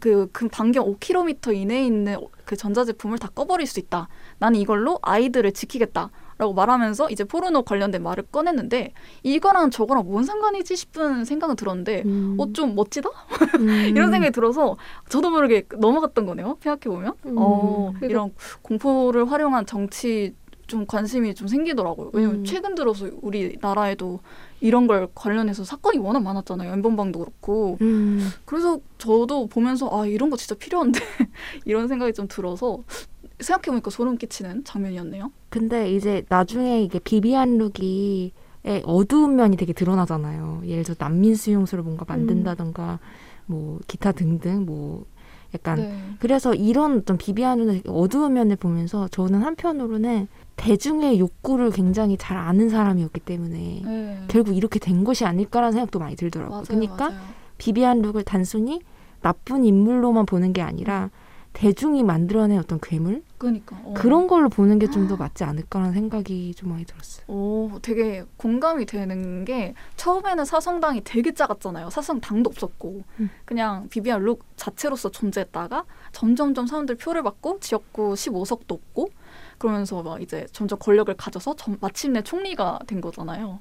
[0.00, 4.08] 그, 그 반경 5km 이내에 있는 그 전자제품을 다 꺼버릴 수 있다.
[4.38, 6.10] 나는 이걸로 아이들을 지키겠다.
[6.38, 8.92] 라고 말하면서 이제 포르노 관련된 말을 꺼냈는데
[9.24, 12.36] 이거랑 저거랑 뭔 상관이지 싶은 생각은 들었는데 음.
[12.38, 13.08] 어좀 멋지다
[13.58, 13.68] 음.
[13.90, 14.76] 이런 생각이 들어서
[15.08, 17.34] 저도 모르게 넘어갔던 거네요 생각해 보면 음.
[17.38, 18.32] 어 이런
[18.62, 20.32] 공포를 활용한 정치
[20.68, 22.44] 좀 관심이 좀 생기더라고요 왜냐면 음.
[22.44, 24.20] 최근 들어서 우리나라에도
[24.60, 26.72] 이런 걸 관련해서 사건이 워낙 많았잖아요.
[26.72, 27.78] 엠번방도 그렇고.
[27.80, 28.28] 음.
[28.44, 31.00] 그래서 저도 보면서 아 이런 거 진짜 필요한데
[31.64, 32.82] 이런 생각이 좀 들어서
[33.40, 35.32] 생각해보니까 소름 끼치는 장면이었네요.
[35.48, 38.32] 근데 이제 나중에 이게 비비안 룩이
[38.84, 40.62] 어두운 면이 되게 드러나잖아요.
[40.66, 43.52] 예를 들어 난민 수용소를 뭔가 만든다던가 음.
[43.52, 45.06] 뭐 기타 등등 뭐
[45.54, 45.98] 약간 네.
[46.18, 50.28] 그래서 이런 어떤 비비안 룩의 어두운 면을 보면서 저는 한편으로는
[50.58, 54.22] 대중의 욕구를 굉장히 잘 아는 사람이었기 때문에 네.
[54.28, 56.50] 결국 이렇게 된 것이 아닐까라는 생각도 많이 들더라고요.
[56.56, 57.20] 맞아요, 그러니까 맞아요.
[57.56, 58.80] 비비안 룩을 단순히
[59.22, 61.10] 나쁜 인물로만 보는 게 아니라
[61.54, 63.94] 대중이 만들어낸 어떤 괴물 그러니까 어.
[63.96, 67.24] 그런 걸로 보는 게 좀 더 맞지 않을까라는 생각이 좀 많이 들었어요.
[67.28, 71.90] 오, 되게 공감이 되는 게 처음에는 사성당이 되게 작았잖아요.
[71.90, 73.30] 사성당도 없었고 음.
[73.44, 79.08] 그냥 비비안 룩 자체로서 존재했다가 점점점 사람들 표를 받고 지역구 15석도 없고
[79.58, 83.58] 그러면서 막 이제 점점 권력을 가져서 점, 마침내 총리가 된 거잖아요.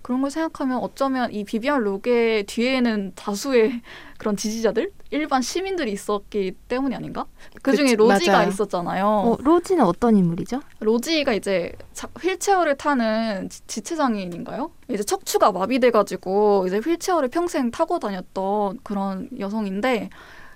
[0.00, 3.82] 그런 걸 생각하면 어쩌면 이 비비안 룩의 뒤에는 다수의
[4.18, 7.26] 그런 지지자들, 일반 시민들이 있었기 때문이 아닌가?
[7.60, 8.48] 그 중에 로지가 맞아요.
[8.48, 9.04] 있었잖아요.
[9.06, 10.60] 어, 로지는 어떤 인물이죠?
[10.78, 11.72] 로지가 이제
[12.20, 14.70] 휠체어를 타는 지, 체장애인인가요?
[14.88, 20.08] 이제 척추가 마비돼가지고 이제 휠체어를 평생 타고 다녔던 그런 여성인데,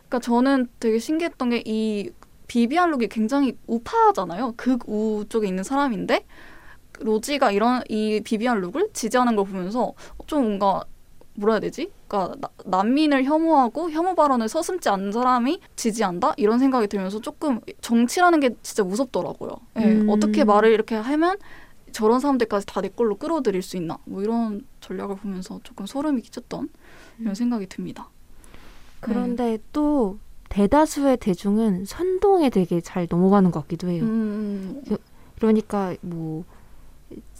[0.08, 2.10] 그러니까 저는 되게 신기했던 게 이
[2.46, 4.54] 비비안 룩이 굉장히 우파잖아요.
[4.56, 6.24] 극우 쪽에 있는 사람인데
[7.00, 9.92] 로지가 이런 이 비비안 룩을 지지하는 걸 보면서
[10.26, 10.84] 좀 뭔가
[11.34, 11.90] 뭐라 해야 되지?
[12.08, 18.40] 그러니까 나, 난민을 혐오하고 혐오 발언을 서슴지 않는 사람이 지지한다 이런 생각이 들면서 조금 정치라는
[18.40, 19.50] 게 진짜 무섭더라고요.
[19.78, 20.08] 예, 음.
[20.08, 21.36] 어떻게 말을 이렇게 하면
[21.92, 23.98] 저런 사람들까지 다 내 걸로 끌어들일 수 있나?
[24.04, 26.68] 뭐 이런 전략을 보면서 조금 소름이 끼쳤던
[27.18, 27.34] 이런 음.
[27.34, 28.08] 생각이 듭니다.
[29.00, 29.58] 그런데 네.
[29.72, 30.18] 또
[30.56, 34.02] 대다수의 대중은 선동에 되게 잘 넘어가는 것 같기도 해요.
[34.04, 34.82] 음.
[35.38, 36.44] 그러니까 뭐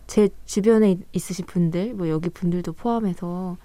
[0.06, 3.56] 제 주변에 있으신 분들, 뭐 여기 분들도 포함해서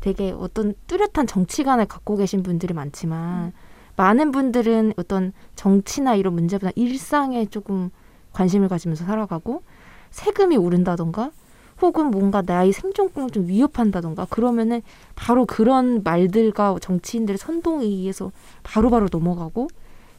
[0.00, 3.52] 되게 어떤 뚜렷한 정치관을 갖고 계신 분들이 많지만 음.
[3.96, 7.90] 많은 분들은 어떤 정치나 이런 문제보다 일상에 조금
[8.32, 9.64] 관심을 가지면서 살아가고
[10.10, 11.32] 세금이 오른다던가
[11.80, 14.82] 혹은 뭔가 나의 생존권을 좀 위협한다던가 그러면은
[15.14, 19.68] 바로 그런 말들과 정치인들의 선동에 의해서 바로바로 바로 넘어가고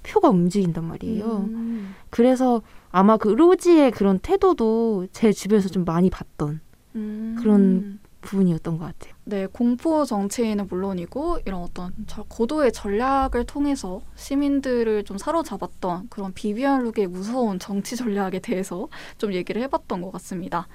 [0.04, 1.48] 표가 움직인단 말이에요.
[1.50, 1.96] 음.
[2.10, 6.62] 그래서 아마 그 로지의 그런 태도도 제 주변에서 좀 많이 봤던
[6.96, 7.36] 음.
[7.40, 9.14] 그런 부분이었던 것 같아요.
[9.26, 11.94] 네, 공포 정치인은 물론이고 이런 어떤
[12.28, 19.62] 고도의 전략을 통해서 시민들을 좀 사로잡았던 그런 비비안 룩의 무서운 정치 전략에 대해서 좀 얘기를
[19.62, 20.68] 해봤던 것 같습니다.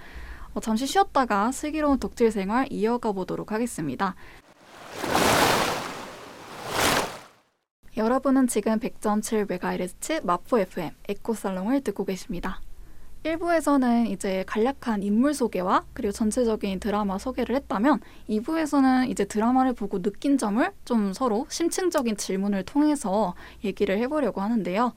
[0.54, 4.14] 어, 잠시 쉬었다가 슬기로운 독질 생활 이어가 보도록 하겠습니다.
[7.96, 12.60] 여러분은 지금 100.7MHz 마포 FM 에코살롱을 듣고 계십니다.
[13.24, 20.38] 1부에서는 이제 간략한 인물 소개와 그리고 전체적인 드라마 소개를 했다면 2부에서는 이제 드라마를 보고 느낀
[20.38, 24.92] 점을 좀 서로 심층적인 질문을 통해서 얘기를 해보려고 하는데요.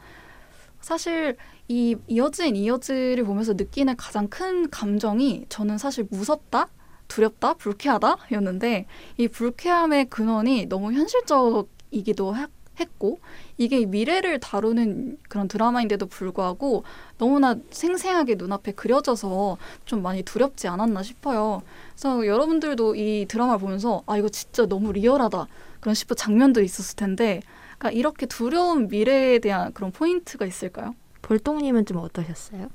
[0.82, 1.38] 사실
[1.70, 6.70] 이 이어진 이어지를 보면서 느끼는 가장 큰 감정이 저는 사실 무섭다,
[7.08, 8.86] 두렵다, 불쾌하다였는데
[9.18, 12.36] 이 불쾌함의 근원이 너무 현실적이기도
[12.80, 13.20] 했고
[13.58, 16.84] 이게 미래를 다루는 그런 드라마인데도 불구하고
[17.18, 21.64] 너무나 생생하게 눈앞에 그려져서 좀 많이 두렵지 않았나 싶어요.
[21.92, 25.48] 그래서 여러분들도 이 드라마를 보면서 아 이거 진짜 너무 리얼하다
[25.80, 27.42] 그런 싶은 장면도 있었을 텐데
[27.78, 30.94] 그러니까 이렇게 두려운 미래에 대한 그런 포인트가 있을까요?
[31.28, 32.68] 볼똥님은 좀 어떠셨어요?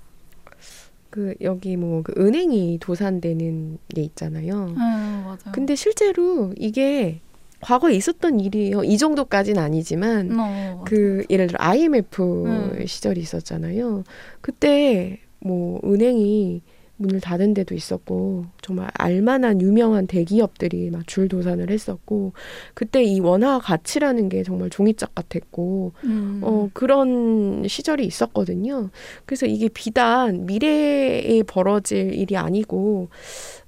[1.11, 4.67] 그 여기 뭐 그 은행이 도산되는 게 있잖아요.
[4.69, 5.53] 네, 맞아요.
[5.53, 7.21] 근데 실제로 이게
[7.61, 8.83] 과거에 있었던 일이에요.
[8.85, 12.87] 이 정도까지는 아니지만 어, 그 예를 들어 IMF 음.
[12.87, 14.05] 시절이 있었잖아요.
[14.41, 16.63] 그때 뭐 은행이
[17.03, 22.33] 문을 닫은 데도 있었고 정말 알만한 유명한 대기업들이 막 줄도산을 했었고
[22.75, 26.41] 그때 이 원화 가치라는 게 정말 종이짝 같았고 음.
[26.43, 28.91] 어 그런 시절이 있었거든요.
[29.27, 33.09] 그래서 이게 비단 미래에 벌어질 일이 아니고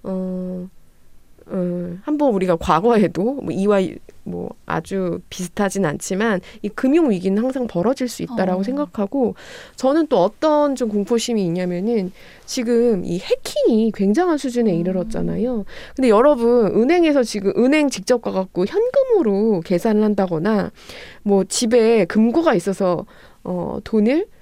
[0.05, 0.68] 어
[1.46, 3.80] 어, 한번 우리가 과거에도 뭐 이와
[4.24, 8.62] 뭐 아주 비슷하진 않지만 이 금융 위기는 항상 벌어질 수 있다라고 어.
[8.62, 9.35] 생각하고
[9.76, 12.11] 저는 또 어떤 좀 공포심이 있냐면은
[12.46, 14.80] 지금 이 해킹이 굉장한 수준에 음.
[14.80, 15.64] 이르렀잖아요.
[15.94, 20.70] 근데 여러분 은행에서 지금 은행 직접 가갖고 현금으로 계산을 한다거나
[21.22, 23.04] 뭐 집에 금고가 있어서
[23.42, 24.34] 어 돈을 어,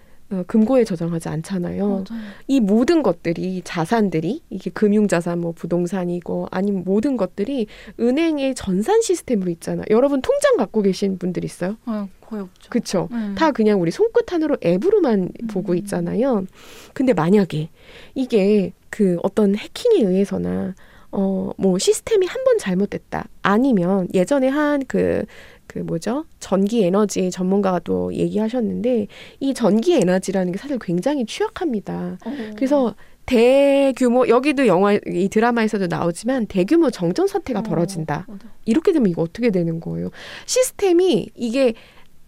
[0.47, 1.89] 금고에 저장하지 않잖아요.
[1.89, 2.23] 맞아요.
[2.49, 7.67] 이 모든 것들이 자산들이 이게 금융 자산 뭐 부동산이고 아니면 모든 것들이
[8.01, 9.85] 은행의 전산 시스템으로 있잖아요.
[9.91, 11.77] 여러분 통장 갖고 계신 분들 있어요?
[11.85, 12.71] 아, 거의 없죠.
[12.71, 13.09] 그렇죠.
[13.13, 13.35] 음.
[13.37, 15.47] 다 그냥 우리 손끝 하나로 앱으로만 음.
[15.49, 16.47] 보고 있잖아요.
[16.95, 17.69] 근데 만약에
[18.15, 20.75] 이게 그 어떤 해킹에 의해서나
[21.15, 23.29] 어, 뭐 시스템이 한 번 잘못됐다.
[23.43, 25.25] 아니면 예전에 한 그
[25.73, 26.27] 그 뭐죠?
[26.39, 29.07] 전기 에너지 전문가가 또 얘기하셨는데
[29.41, 32.19] 이 전기 에너지라는 게 사실 굉장히 취약합니다.
[32.25, 32.37] 어.
[32.57, 37.63] 그래서 대규모 여기도 영화 이 드라마에서도 나오지만 대규모 정전 사태가 어.
[37.63, 38.27] 벌어진다.
[38.29, 38.49] 맞아.
[38.67, 40.11] 이렇게 되면 이거 어떻게 되는 거예요?
[40.45, 41.73] 시스템이 이게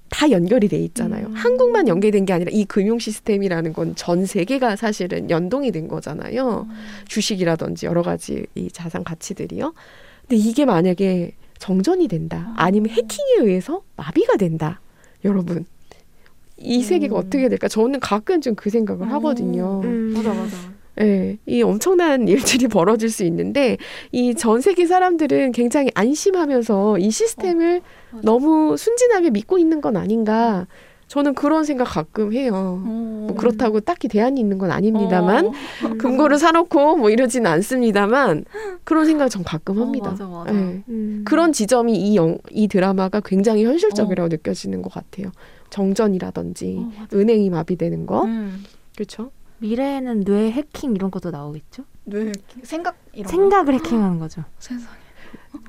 [0.08, 1.26] 다 연결이 돼 있잖아요.
[1.26, 1.32] 음.
[1.32, 6.66] 한국만 연계된 게 아니라 이 금융 시스템이라는 건 전 세계가 사실은 연동이 된 거잖아요.
[6.70, 6.76] 음.
[7.08, 9.74] 주식이라든지 여러 가지 이 자산 가치들이요.
[10.22, 11.32] 근데 이게 만약에
[11.68, 12.52] 정전이 된다.
[12.56, 12.64] 아.
[12.64, 14.80] 아니면 해킹에 의해서 마비가 된다.
[15.24, 15.64] 여러분.
[16.58, 16.82] 이 음.
[16.82, 17.68] 세계가 어떻게 될까?
[17.68, 19.80] 저는 가끔 좀 그 생각을 하거든요.
[19.82, 20.12] 음.
[20.14, 20.56] 맞아, 맞아.
[21.00, 23.78] 예, 이 엄청난 일들이 벌어질 수 있는데
[24.12, 27.80] 이 전 세계 사람들은 굉장히 안심하면서 이 시스템을
[28.12, 30.66] 어, 너무 순진하게 믿고 있는 건 아닌가.
[31.08, 32.82] 저는 그런 생각 가끔 해요.
[32.84, 33.26] 음.
[33.28, 35.52] 뭐 그렇다고 딱히 대안이 있는 건 아닙니다만 어.
[35.98, 38.44] 금고를 사놓고 뭐 이러지는 않습니다만
[38.84, 40.08] 그런 생각 전 가끔 어, 합니다.
[40.08, 40.52] 어, 맞아, 맞아.
[40.52, 40.82] 네.
[40.88, 41.24] 음.
[41.26, 44.28] 그런 지점이 이, 영, 이 드라마가 굉장히 현실적이라고 어.
[44.28, 45.30] 느껴지는 것 같아요.
[45.70, 48.64] 정전이라든지 어, 은행이 마비되는 거 음.
[48.94, 49.30] 그렇죠.
[49.58, 51.84] 미래에는 뇌 해킹 이런 것도 나오겠죠?
[52.04, 53.72] 뇌 생각 이런 생각을 거?
[53.72, 54.44] 해킹하는 거죠.
[54.58, 55.04] 세상에.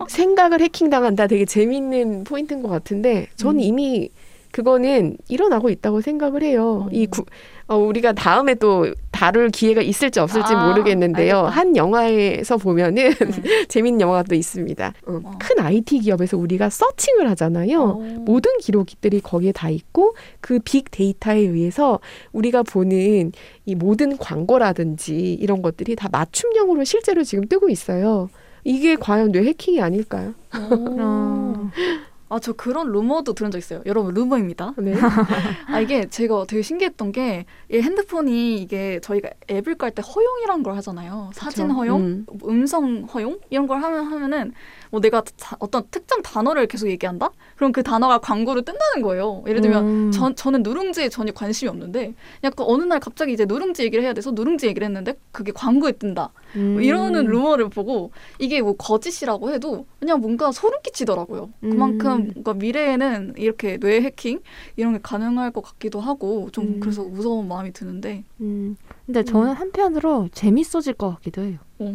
[0.07, 1.27] 생각을 해킹 당한다.
[1.27, 3.61] 되게 재밌는 포인트인 것 같은데 저는 음.
[3.61, 4.09] 이미
[4.55, 6.87] 그거는 일어나고 있다고 생각을 해요.
[6.89, 6.95] 음.
[6.95, 7.25] 이 구,
[7.67, 11.39] 어, 우리가 다음에 또 다룰 기회가 있을지 없을지 아, 모르겠는데요.
[11.39, 11.59] 알겠다.
[11.59, 13.31] 한 영화에서 보면은 음.
[13.67, 14.93] 재밌는 영화가 또 있습니다.
[15.07, 15.31] 어, 어.
[15.41, 17.81] 큰 IT 기업에서 우리가 서칭을 하잖아요.
[17.81, 18.01] 오.
[18.01, 18.15] 어.
[18.19, 21.99] 모든 기록들이 거기에 다 있고 그 빅 데이터에 의해서
[22.31, 23.33] 우리가 보는
[23.65, 28.29] 이 모든 광고라든지 이런 것들이 다 맞춤형으로 실제로 지금 뜨고 있어요.
[28.63, 30.33] 이게 과연 뇌 해킹이 아닐까요?
[32.29, 32.35] 어.
[32.35, 33.81] 아, 저 그런 루머도 들은 적 있어요.
[33.85, 34.73] 여러분, 루머입니다.
[34.77, 34.93] 네.
[35.67, 40.75] 아, 이게 제가 되게 신기했던 게, 이 핸드폰이 이게 저희가 앱을 깔 때 허용이란 걸
[40.77, 41.29] 하잖아요.
[41.33, 41.77] 사진 그쵸?
[41.79, 42.25] 허용, 음.
[42.45, 43.39] 음성 허용?
[43.49, 44.53] 이런 걸 하면, 하면은,
[44.95, 47.29] 뭐 내가 자, 어떤 특정 단어를 계속 얘기한다?
[47.57, 49.43] 그럼 그 단어가 광고로 뜬다는 거예요.
[49.45, 50.11] 예를 들면, 음.
[50.11, 52.13] 전, 저는 누룽지에 전혀 관심이 없는데,
[52.45, 56.31] 약간 어느 날 갑자기 이제 누룽지 얘기를 해야 돼서 누룽지 얘기를 했는데, 그게 광고에 뜬다.
[56.53, 56.73] 뭐 음.
[56.75, 61.49] 뭐 이러는 루머를 보고, 이게 뭐 거짓이라고 해도, 그냥 뭔가 소름 끼치더라고요.
[61.59, 62.27] 그만큼 음.
[62.29, 64.39] 그러니까 미래에는 이렇게 뇌 해킹
[64.77, 66.79] 이런 게 가능할 것 같기도 하고 좀 음.
[66.79, 68.23] 그래서 무서운 마음이 드는데.
[68.39, 68.77] 음.
[69.05, 69.53] 근데 저는 음.
[69.53, 71.57] 한편으로 재밌어질 것 같기도 해요.
[71.77, 71.85] 오,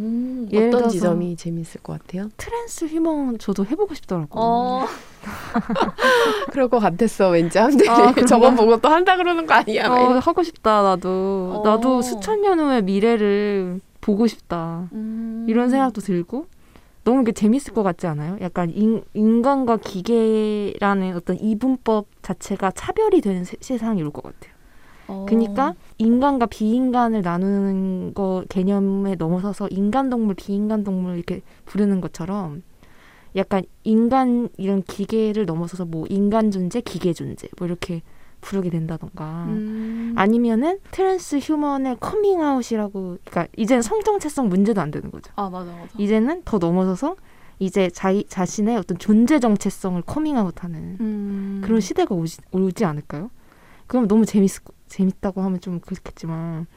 [0.54, 2.28] 어떤 지점이 재밌을 것 같아요?
[2.36, 4.42] transhuman 저도 해보고 싶더라고요.
[4.42, 4.86] 어.
[6.52, 9.88] 그럴 것 같았어 왠지 한데 아, 저거 보고 또 한다 그러는 거 아니야?
[9.90, 11.08] 어, 하고 싶다 나도
[11.58, 11.62] 어.
[11.68, 15.46] 나도 수천 년 후의 미래를 보고 싶다 음.
[15.48, 16.46] 이런 생각도 들고
[17.04, 18.36] 너무 이게 재밌을 것 같지 않아요?
[18.40, 24.52] 약간 인, 인간과 기계라는 어떤 이분법 자체가 차별이 되는 세, 상이 올 것 같아요.
[25.10, 25.26] 어.
[25.28, 32.62] 그러니까 인간과 비인간을 나누는 거 개념에 넘어서서 인간 동물, 비인간 동물 이렇게 부르는 것처럼
[33.36, 38.02] 약간 인간 이런 기계를 넘어서서 뭐 인간 존재, 기계 존재 뭐 이렇게
[38.40, 40.14] 부르게 된다던가 음.
[40.16, 45.32] 아니면은 transhuman의 커밍아웃이라고 그러니까 이제는 성정체성 문제도 안 되는 거죠.
[45.36, 45.88] 아 맞아 맞아.
[45.98, 47.16] 이제는 더 넘어서서
[47.58, 51.60] 이제 자기 자신의 어떤 존재 정체성을 커밍아웃하는 음.
[51.62, 53.30] 그런 시대가 오지, 오지 않을까요?
[53.90, 54.52] 그럼 너무 재밌
[54.86, 56.68] 재밌다고 하면 좀 그렇겠지만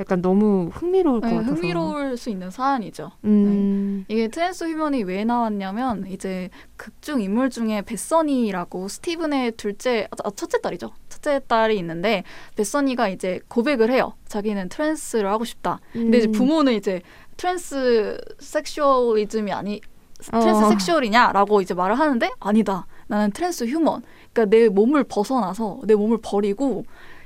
[0.00, 3.10] 약간 너무 흥미로울 것 네, 같아서 흥미로울 수 있는 사안이죠.
[3.24, 4.06] 음.
[4.08, 4.14] 네.
[4.14, 10.92] 이게 transhuman이 왜 나왔냐면 이제 극중 인물 중에 베서니라고 스티븐의 둘째 아, 첫째 딸이죠.
[11.10, 12.24] 첫째 딸이 있는데
[12.56, 14.14] 베서니가 이제 고백을 해요.
[14.28, 15.78] 자기는 trans를 하고 싶다.
[15.92, 16.32] 근데 이제 음.
[16.32, 17.02] 부모는 이제
[17.36, 19.82] transsexualism이 아니
[20.22, 20.68] trans 어.
[20.70, 22.86] sexual이냐라고 이제 말을 하는데 아니다.
[23.08, 24.02] 나는 transhuman.
[24.32, 26.84] 그러니까 내 몸을 벗어나서 내 몸을 버리고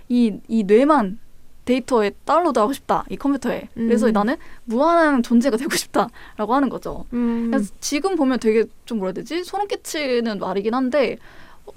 [0.08, 1.18] 이 이 뇌만
[1.64, 3.88] 데이터에 다운로드하고 싶다 이 컴퓨터에 음.
[3.88, 7.04] 그래서 나는 무한한 존재가 되고 싶다라고 하는 거죠.
[7.12, 7.50] 음.
[7.50, 11.18] 그래서 지금 보면 되게 좀 뭐라 해야 되지 소름 끼치는 말이긴 한데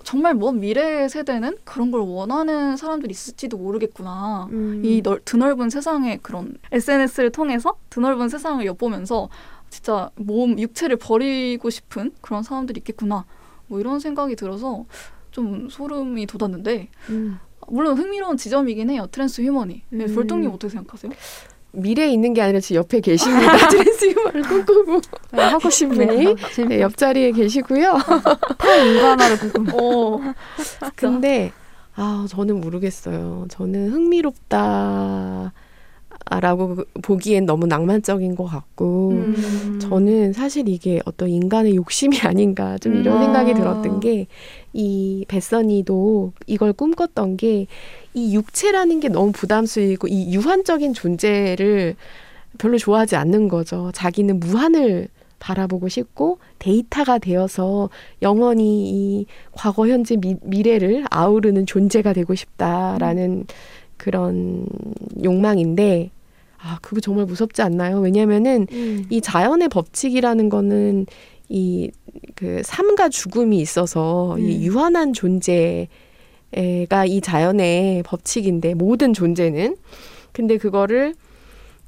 [0.04, 4.48] 정말 먼 미래 세대는 그런 걸 원하는 사람들이 있을지도 모르겠구나.
[4.52, 4.84] 음.
[4.86, 9.30] 이 넓, 드넓은 세상에 그런 SNS를 통해서 드넓은 세상을 엿보면서
[9.72, 13.26] 진짜 몸 육체를 버리고 싶은 그런 사람들이 있겠구나.
[13.66, 14.86] 뭐 이런 생각이 들어서
[15.32, 17.40] 좀 소름이 돋았는데 음.
[17.68, 19.08] 물론 흥미로운 지점이긴 해요.
[19.12, 19.84] transhuman이.
[19.90, 20.16] 네, 음.
[20.16, 21.12] 볼동님 어떻게 생각하세요?
[21.72, 23.56] 미래에 있는 게 아니라 지금 옆에 계십니다.
[23.70, 25.02] transhuman을 꿈꾸고
[25.34, 26.36] 네, 하고 싶은 분이
[26.68, 27.98] 네, 옆자리에 계시고요.
[28.58, 29.78] 탈인간화를 꿈꾸.
[30.24, 30.34] 어.
[30.96, 31.52] 근데
[31.96, 33.46] 아 저는 모르겠어요.
[33.50, 35.54] 저는 흥미롭다.
[36.30, 39.80] 라고 보기엔 너무 낭만적인 것 같고 음.
[39.82, 43.24] 저는 사실 이게 어떤 인간의 욕심이 아닌가 좀 이런 음.
[43.24, 44.28] 생각이 들었던 게
[44.72, 47.66] 이 베서니도 이걸 꿈꿨던 게
[48.14, 51.96] 이 육체라는 게 너무 부담스이고 이 유한적인 존재를
[52.58, 53.92] 별로 좋아하지 않는 거죠.
[53.94, 57.90] 자기는 무한을 바라보고 싶고 데이터가 되어서
[58.22, 63.46] 영원히 이 과거, 현재, 미, 미래를 아우르는 존재가 되고 싶다라는 음.
[64.00, 64.66] 그런
[65.24, 66.10] 욕망인데
[66.58, 68.00] 아, 그거 정말 무섭지 않나요?
[68.00, 69.06] 왜냐면은 음.
[69.12, 71.06] 이 자연의 법칙이라는 거는
[71.50, 71.92] 이
[72.36, 74.40] 그 삶과 죽음이 있어서 음.
[74.40, 75.88] 이 유한한 존재가
[77.08, 79.76] 이 자연의 법칙인데 모든 존재는
[80.32, 81.16] 근데 그거를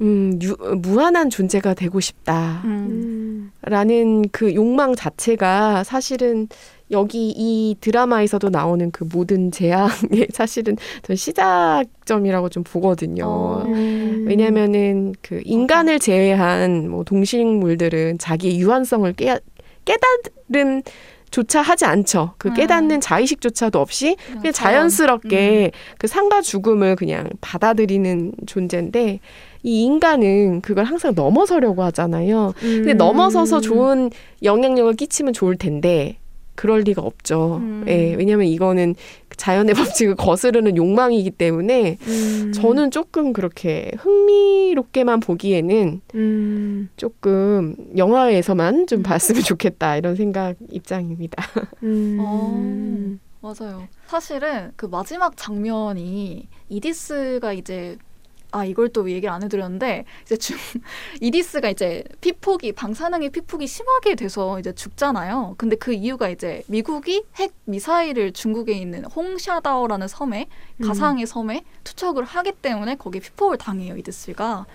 [0.02, 4.24] 음, 유, 무한한 존재가 되고 싶다라는 음.
[4.32, 6.48] 그 욕망 자체가 사실은
[6.92, 13.26] 여기 이 드라마에서도 나오는 그 모든 재앙의 사실은 전 시작점이라고 좀 보거든요.
[13.26, 13.64] 어.
[13.66, 14.26] 음.
[14.28, 19.40] 왜냐면은 그 인간을 제외한 뭐 동식물들은 자기의 유한성을 깨,
[19.86, 20.82] 깨달음
[21.32, 22.34] 조차 하지 않죠.
[22.38, 22.54] 그 음.
[22.54, 25.96] 깨닫는 자의식조차도 없이 그냥 자연스럽게 음.
[25.98, 29.22] 그 상과 죽음을 그냥 받아들이는 존재인데
[29.64, 32.54] 이 인간은 그걸 항상 넘어서려고 하잖아요.
[32.60, 32.98] 근데 음.
[32.98, 34.12] 넘어서서 좋은
[34.44, 36.18] 영향력을 끼치면 좋을 텐데
[36.56, 37.58] 그럴 리가 없죠.
[37.58, 37.86] 음.
[37.88, 38.96] 예, 왜냐하면 이거는
[39.38, 39.74] 자연의
[40.06, 42.52] 법칙을 거스르는 욕망이기 때문에 음.
[42.54, 46.90] 저는 조금 그렇게 흥미롭게만 보기에는 음.
[46.98, 49.04] 조금 영화에서만 좀 음.
[49.04, 51.44] 봤으면 좋겠다 이런 생각 입장입니다.
[51.84, 52.18] 음.
[52.20, 53.88] 어, 맞아요.
[54.08, 57.98] 사실은 그 마지막 장면이 이디스가 이제
[58.52, 60.58] 아 이걸 또 얘기를 안 해드렸는데 이제 중
[61.22, 65.56] 이디스가 이제 피폭이 방사능의 피폭이 심하게 돼서 이제 죽잖아요.
[65.58, 70.88] 근데 그 이유가 이제 미국이 핵 미사일을 중국에 있는 홍샤다오라는 섬에 음.
[70.88, 74.66] 가상의 섬에 투척을 하기 때문에 거기 피폭을 당해요 이디스가.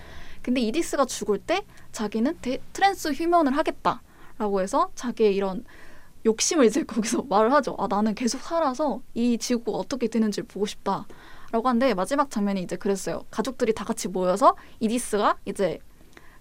[0.43, 5.65] 근데 이디스가 죽을 때 자기는 데, transhuman을 하겠다라고 해서 자기의 이런
[6.25, 7.77] 욕심을 이제 거기서 말을 하죠.
[7.79, 11.07] 아 나는 계속 살아서 이 지구가 어떻게 되는지 보고 싶다.
[11.53, 13.23] 라고 하는데 마지막 장면이 이제 그랬어요.
[13.31, 15.79] 가족들이 다 같이 모여서 이디스가 이제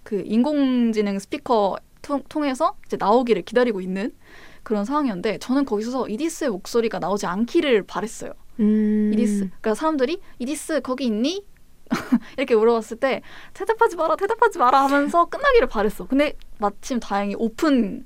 [0.04, 4.12] 그 인공지능 스피커 통, 해서 이제 나오기를 기다리고 있는
[4.64, 8.32] 그런 상황이었는데 저는 거기서 이디스의 목소리가 나오지 않기를 바랬어요.
[8.60, 9.12] 음.
[9.14, 9.38] 이디스.
[9.48, 11.44] 그러니까 사람들이 이디스 거기 있니?
[12.38, 13.22] 이렇게 물어봤을 때
[13.54, 16.08] 대답하지 마라, 대답하지 마라 하면서 끝나기를 바랬어.
[16.08, 18.06] 근데 마침 다행히 오픈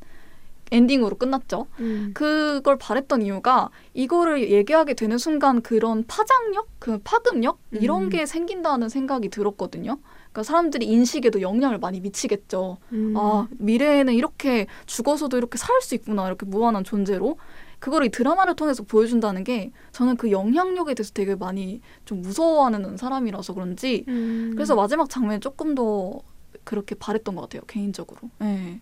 [0.72, 1.68] 엔딩으로 끝났죠.
[1.80, 2.12] 음.
[2.14, 8.10] 그걸 바랬던 이유가 이거를 얘기하게 되는 순간 그런 파장력, 그 파급력 이런 음.
[8.10, 9.98] 게 생긴다는 생각이 들었거든요.
[10.32, 12.78] 그러니까 사람들이 인식에도 영향을 많이 미치겠죠.
[12.92, 13.14] 음.
[13.18, 17.38] 아 미래에는 이렇게 죽어서도 이렇게 살 수 있구나 이렇게 무한한 존재로
[17.80, 23.54] 그거를 이 드라마를 통해서 보여준다는 게 저는 그 영향력에 대해서 되게 많이 좀 무서워하는 사람이라서
[23.54, 24.52] 그런지 음.
[24.56, 26.20] 그래서 마지막 장면에 조금 더
[26.66, 28.20] 그렇게 바랬던 것 같아요 개인적으로.
[28.40, 28.82] 네.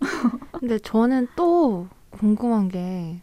[0.52, 3.20] 근데 저는 또 궁금한 게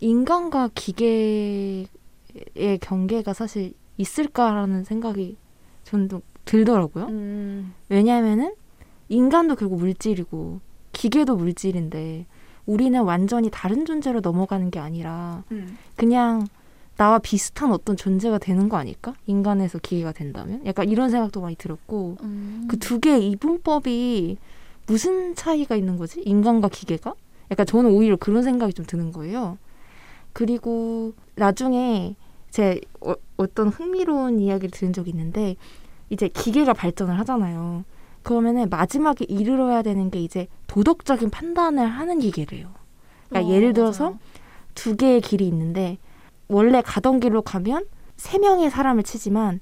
[0.00, 1.88] 인간과 기계의
[2.80, 5.36] 경계가 사실 있을까라는 생각이
[5.84, 7.06] 저는 좀 들더라고요.
[7.06, 7.74] 음.
[7.88, 8.54] 왜냐하면은
[9.08, 10.60] 인간도 결국 물질이고
[10.92, 12.26] 기계도 물질인데
[12.66, 15.78] 우리는 완전히 다른 존재로 넘어가는 게 아니라 음.
[15.96, 16.46] 그냥
[16.96, 19.14] 나와 비슷한 어떤 존재가 되는 거 아닐까?
[19.26, 20.60] 인간에서 기계가 된다면?
[20.66, 22.66] 약간 이런 생각도 많이 들었고 음.
[22.68, 24.36] 그두 개의 이분법이
[24.88, 26.20] 무슨 차이가 있는 거지?
[26.22, 27.14] 인간과 기계가?
[27.50, 29.58] 약간 저는 오히려 그런 생각이 좀 드는 거예요.
[30.32, 32.16] 그리고 나중에
[32.50, 35.56] 제 어, 어떤 흥미로운 이야기를 들은 적이 있는데
[36.10, 37.84] 이제 기계가 발전을 하잖아요.
[38.22, 42.68] 그러면은 마지막에 이르러야 되는 게 이제 도덕적인 판단을 하는 기계래요.
[43.28, 44.18] 그러니까 어, 예를 들어서 맞아요.
[44.74, 45.98] 두 개의 길이 있는데
[46.48, 47.86] 원래 가던 길로 가면
[48.16, 49.60] 세 명의 사람을 치지만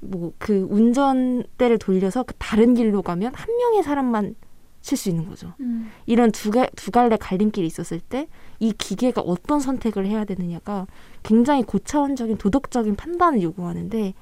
[0.00, 4.36] 뭐 그 운전대를 돌려서 그 다른 길로 가면 한 명의 사람만
[4.80, 5.52] 칠 수 있는 거죠.
[5.60, 5.90] 음.
[6.06, 8.28] 이런 두, 개, 두 갈래 갈림길이 있었을 때
[8.60, 10.86] 이 기계가 어떤 선택을 해야 되느냐가
[11.22, 14.14] 굉장히 고차원적인 도덕적인 판단을 요구하는데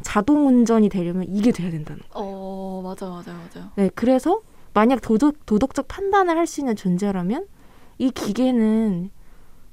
[0.00, 2.26] 자동 운전이 되려면 이게 돼야 된다는 거예요.
[2.26, 3.70] 어, 맞아, 맞아, 맞아.
[3.76, 4.40] 네, 그래서
[4.74, 7.46] 만약 도덕 도덕적 판단을 할 수 있는 존재라면
[7.98, 9.10] 이 기계는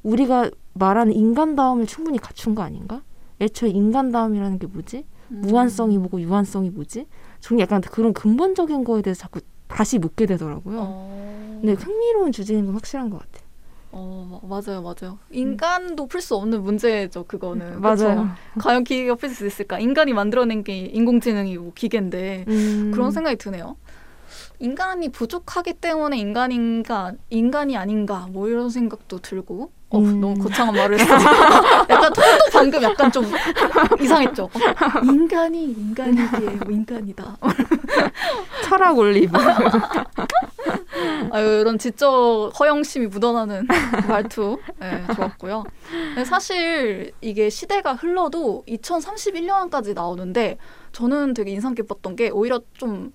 [0.04, 3.02] 우리가 말하는 인간다움을 충분히 갖춘 거 아닌가?
[3.40, 5.06] 애초에 인간다움이라는 게 뭐지?
[5.32, 5.42] 음.
[5.42, 7.08] 무한성이 뭐고 유한성이 뭐지?
[7.40, 10.78] 저는 약간 그런 근본적인 거에 대해서 자꾸 다시 묻게 되더라고요.
[10.82, 11.60] 어.
[11.62, 13.48] 근데 흥미로운 주제인 건 확실한 것 같아요.
[13.92, 20.14] 어 맞아요 맞아요 인간도 풀수 없는 문제죠 그거는 맞아요 과연 기계가 풀 수 있을까 인간이
[20.14, 22.92] 만들어낸 게 인공지능이고 기계인데 음.
[22.94, 23.78] 그런 생각이 드네요
[24.60, 30.22] 인간이 부족하기 때문에 인간인가 인간이 아닌가 뭐 이런 생각도 들고 어, 음.
[30.22, 31.14] 너무 거창한 말을 했어.
[31.90, 33.26] 약간 톤도 방금 약간 좀
[34.00, 34.44] 이상했죠.
[34.44, 37.38] 어, 인간이 인간이기에 뭐 인간이다.
[38.66, 39.36] 철학 올리브.
[41.32, 43.68] 아유, 이런 지적 허영심이 묻어나는
[44.08, 45.64] 말투 네, 좋았고요.
[46.26, 50.58] 사실 이게 시대가 흘러도 2031년까지 나오는데
[50.92, 53.12] 저는 되게 인상 깊었던 게 오히려 좀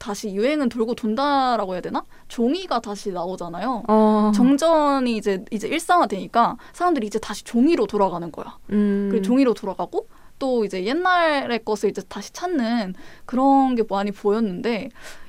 [0.00, 2.02] 다시 유행은 돌고 돈다라고 해야 되나?
[2.28, 3.84] 종이가 다시 나오잖아요.
[3.86, 4.32] 어.
[4.34, 8.56] 정전이 이제 이제 일상화되니까 사람들이 이제 다시 종이로 돌아가는 거야.
[8.70, 9.08] 음.
[9.10, 12.94] 그리고 종이로 돌아가고 또 이제 옛날의 것을 이제 다시 찾는
[13.26, 14.88] 그런 게 많이 보였는데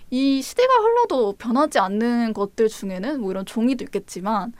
[0.09, 4.53] 이 시대가 흘러도 변하지 않는 것들 중에는 뭐 이런 종이도 있겠지만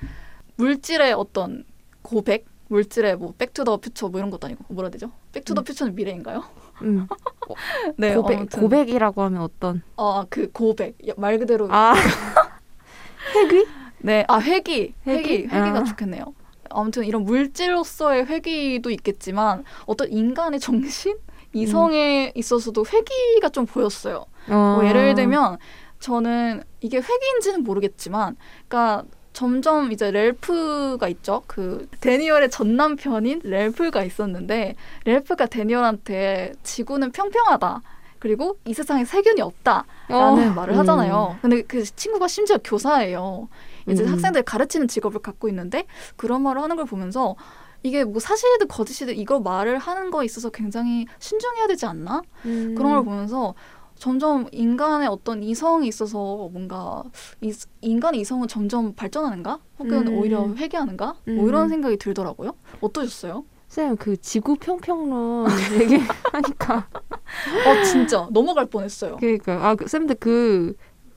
[0.58, 1.64] 물질의 어떤
[2.02, 5.10] go back, 물질의 뭐 back to the future 뭐 이런 것도 아니고 뭐라 되죠?
[5.32, 5.64] back to the 음.
[5.64, 6.44] 퓨처는 미래인가요?
[6.82, 7.08] 음.
[7.98, 9.82] 네, go back, go back이라고 하면 어떤?
[9.98, 11.68] 어, 그 go back 말 그대로.
[11.70, 11.94] 아
[13.36, 13.68] 회귀?
[14.00, 15.48] 네, 아 회귀, 회귀, 회귀?
[15.48, 15.84] 가 아.
[15.84, 16.34] 좋겠네요.
[16.70, 21.18] 아무튼 이런 물질로서의 회귀도 있겠지만 어떤 인간의 정신,
[21.54, 22.32] 이성에 음.
[22.36, 24.26] 있어서도 회귀가 좀 보였어요.
[24.50, 24.76] 어.
[24.78, 25.58] 뭐 예를 들면
[26.00, 29.04] 저는 이게 회귀인지는 모르겠지만, 그러니까
[29.34, 31.44] 점점 이제 렐프가 있죠.
[31.48, 34.76] 그 데니얼의 전 남편인 렐프가 있었는데
[35.06, 37.82] 렐프가 데니얼한테 지구는 평평하다.
[38.20, 40.54] 그리고 이 세상에 세균이 없다라는 어.
[40.54, 41.38] 말을 하잖아요.
[41.38, 41.40] 음.
[41.42, 43.50] 근데 그 친구가 심지어 교사예요.
[43.90, 44.12] 이제 음.
[44.12, 45.86] 학생들 가르치는 직업을 갖고 있는데
[46.18, 47.36] 그런 말을 하는 걸 보면서
[47.82, 52.22] 이게 뭐 사실이든 거짓이든 이거 말을 하는 거에 있어서 굉장히 신중해야 되지 않나?
[52.46, 52.76] 음.
[52.78, 53.56] 그런 걸 보면서
[54.02, 57.04] 점점 인간의 어떤 이성이 있어서 뭔가
[57.40, 59.60] 이, 인간의 이성은 점점 발전하는가?
[59.78, 60.18] 혹은 음.
[60.18, 61.18] 오히려 회개하는가?
[61.28, 61.36] 음.
[61.36, 61.70] 뭐 이런 음.
[61.70, 62.56] 생각이 들더라고요.
[62.82, 63.46] 어떠셨어요?
[63.68, 65.46] 쌤, 그 지구 평평론
[65.80, 66.88] 얘기하니까
[67.68, 69.18] 어 진짜 넘어갈 뻔했어요.
[69.18, 70.74] 그러니까 아 그, 쌤들 그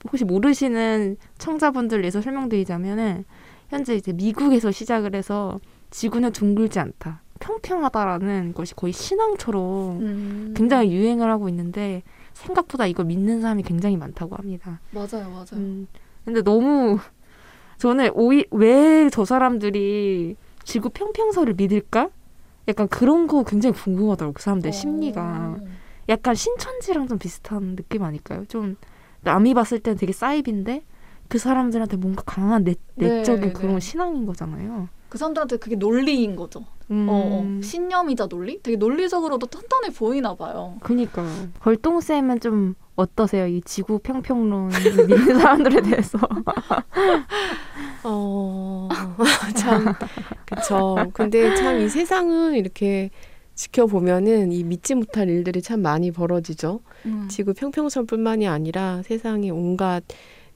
[0.07, 3.25] 혹시 모르시는 청자분들 위해서 설명드리자면은
[3.69, 5.59] 현재 이제 미국에서 시작을 해서
[5.89, 7.23] 지구는 둥글지 않다.
[7.39, 9.61] 평평하다라는 것이 거의 신앙처럼
[10.01, 10.53] 음.
[10.55, 12.03] 굉장히 유행을 하고 있는데
[12.45, 14.79] 생각보다 이걸 믿는 사람이 굉장히 많다고 합니다.
[14.91, 15.45] 맞아요, 맞아요.
[15.53, 15.87] 음,
[16.25, 16.99] 근데 너무
[17.79, 22.09] 저는 오이 왜 저 사람들이 지구 평평설을 믿을까?
[22.67, 24.71] 약간 그런 거 굉장히 궁금하더라고 그 사람들 어.
[24.71, 25.57] 심리가
[26.09, 28.45] 약간 신천지랑 좀 비슷한 느낌 아닐까요?
[28.45, 28.75] 좀
[29.21, 30.83] 남이 봤을 때는 되게 사이비인데
[31.27, 33.79] 그 사람들한테 뭔가 강한 내, 내적인 네, 그런 네.
[33.79, 34.89] 신앙인 거잖아요.
[35.09, 36.65] 그 사람들한테 그게 논리인 거죠.
[36.91, 37.07] 음.
[37.09, 37.13] 어,
[37.43, 37.61] 어.
[37.61, 38.61] 신념이자 논리?
[38.61, 40.75] 되게 논리적으로도 탄탄해 보이나 봐요.
[40.81, 41.27] 그니까요.
[41.59, 43.47] 걸동 쌤은 좀 어떠세요?
[43.47, 46.17] 이 지구 평평론 믿는 사람들에 대해서.
[48.03, 48.87] 어,
[49.57, 49.93] 참,
[50.45, 50.95] 그쵸.
[51.13, 53.09] 근데 참 이 세상은 이렇게
[53.55, 56.81] 지켜보면은 이 믿지 못할 일들이 참 많이 벌어지죠.
[57.05, 57.27] 음.
[57.29, 60.03] 지구 평평선뿐만이 아니라 세상에 온갖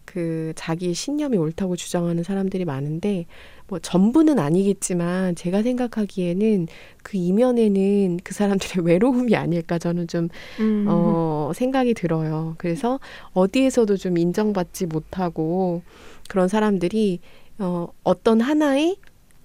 [0.05, 3.25] 그 자기의 신념이 옳다고 주장하는 사람들이 많은데
[3.69, 6.67] 뭐 전부는 아니겠지만 제가 생각하기에는
[7.03, 10.85] 그 이면에는 그 사람들의 외로움이 아닐까 저는 좀 음.
[10.87, 12.55] 어, 생각이 들어요.
[12.57, 12.99] 그래서
[13.33, 15.83] 어디에서도 좀 인정받지 못하고
[16.27, 17.19] 그런 사람들이
[17.59, 18.97] 어, 어떤 하나의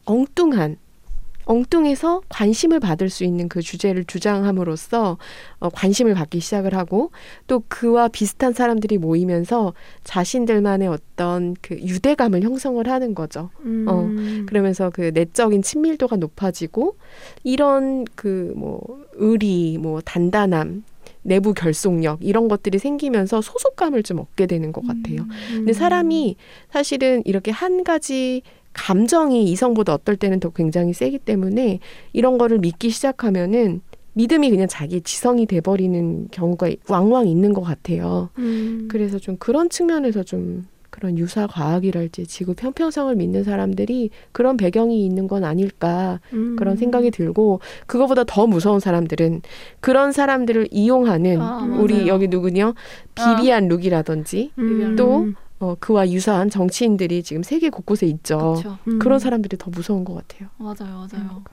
[0.07, 0.77] 엉뚱한
[1.45, 5.19] 엉뚱해서 관심을 받을 수 있는 그 주제를 주장함으로써
[5.59, 7.11] 어, 관심을 받기 시작을 하고
[7.47, 9.75] 또 그와 비슷한 사람들이 모이면서
[10.05, 13.51] 자신들만의 어떤 그 유대감을 형성을 하는 거죠.
[13.55, 13.87] 어, 음.
[13.89, 16.97] 어, 그러면서 그 내적인 친밀도가 높아지고
[17.43, 18.81] 이런 그 뭐
[19.15, 20.85] 의리, 뭐 단단함
[21.23, 25.23] 내부 결속력 이런 것들이 생기면서 소속감을 좀 얻게 되는 것 같아요.
[25.23, 25.29] 음.
[25.51, 26.37] 근데 사람이
[26.71, 28.43] 사실은 이렇게 한 가지
[28.75, 31.79] 감정이 이성보다 어떨 때는 더 굉장히 세기 때문에
[32.13, 33.81] 이런 거를 믿기 시작하면은
[34.15, 38.31] 믿음이 그냥 자기 지성이 돼버리는 경우가 왕왕 있는 것 같아요.
[38.39, 38.89] 음.
[38.91, 45.27] 그래서 좀 그런 측면에서 좀 그런 유사 과학이랄지 지구 평평성을 믿는 사람들이 그런 배경이 있는
[45.27, 46.55] 건 아닐까 음.
[46.55, 49.43] 그런 생각이 들고 그거보다 더 무서운 사람들은
[49.81, 52.75] 그런 사람들을 이용하는 아, 우리 여기 누구냐
[53.17, 53.67] 비비안 아.
[53.67, 54.95] 룩이라든지 음.
[54.95, 55.27] 또
[55.61, 58.63] 어, 그와 유사한 정치인들이 지금 세계 곳곳에 있죠.
[58.89, 58.99] 음.
[58.99, 60.49] 그런 사람들이 더 무서운 것 같아요.
[60.59, 61.45] 맞아요, 맞아요.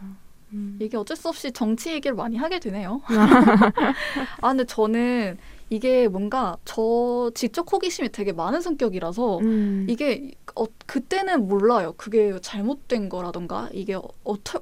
[0.53, 0.77] 음.
[0.81, 3.01] 이게 어쩔 수 없이 정치 얘기를 많이 하게 되네요.
[4.41, 5.37] 아, 근데 저는
[5.69, 9.87] 이게 뭔가 저 지적 호기심이 되게 많은 성격이라서 음.
[9.89, 11.93] 이게 어, 그때는 몰라요.
[11.95, 14.59] 그게 잘못된 거라던가 이게 어처,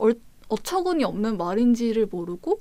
[0.49, 2.59] 어처구니 없는 말인지를 모르고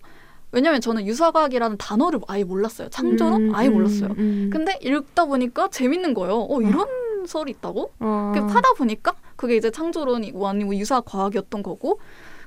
[0.50, 2.88] 왜냐면 저는 유사과학이라는 단어를 아예 몰랐어요.
[2.88, 4.10] 창조론 음, 아예 몰랐어요.
[4.10, 4.50] 음, 음.
[4.52, 6.46] 근데 읽다 보니까 재밌는 거예요.
[6.48, 7.26] 어 이런 어.
[7.26, 7.92] 설이 있다고?
[8.00, 8.32] 어.
[8.34, 12.00] 그 파다 보니까 그게 이제 창조론이고 아니면 유사과학이었던 거고.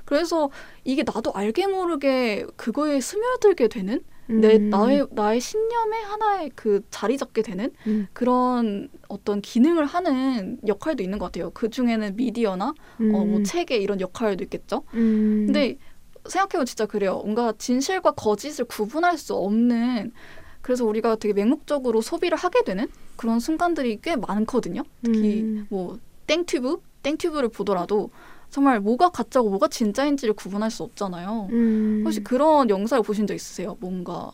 [0.04, 0.50] 그래서
[0.84, 4.70] 이게 나도 알게 모르게 그거에 스며들게 되는 내 음.
[4.70, 8.08] 나의 나의 신념의 하나의 그 자리 잡게 되는 음.
[8.12, 11.50] 그런 어떤 기능을 하는 역할도 있는 것 같아요.
[11.50, 14.82] 그 중에는 미디어나 어, 뭐 책의 이런 역할도 있겠죠.
[14.90, 15.78] 근데
[16.26, 17.18] 생각해보면 진짜 그래요.
[17.18, 20.12] 뭔가 진실과 거짓을 구분할 수 없는
[20.60, 24.82] 그래서 우리가 되게 맹목적으로 소비를 하게 되는 그런 순간들이 꽤 많거든요.
[25.02, 25.66] 특히 음.
[25.68, 28.10] 뭐 땡튜브, 땡튜브를 보더라도
[28.50, 31.48] 정말 뭐가 가짜고 뭐가 진짜인지를 구분할 수 없잖아요.
[31.50, 32.02] 음.
[32.04, 33.76] 혹시 그런 영상을 보신 적 있으세요?
[33.80, 34.30] 뭔가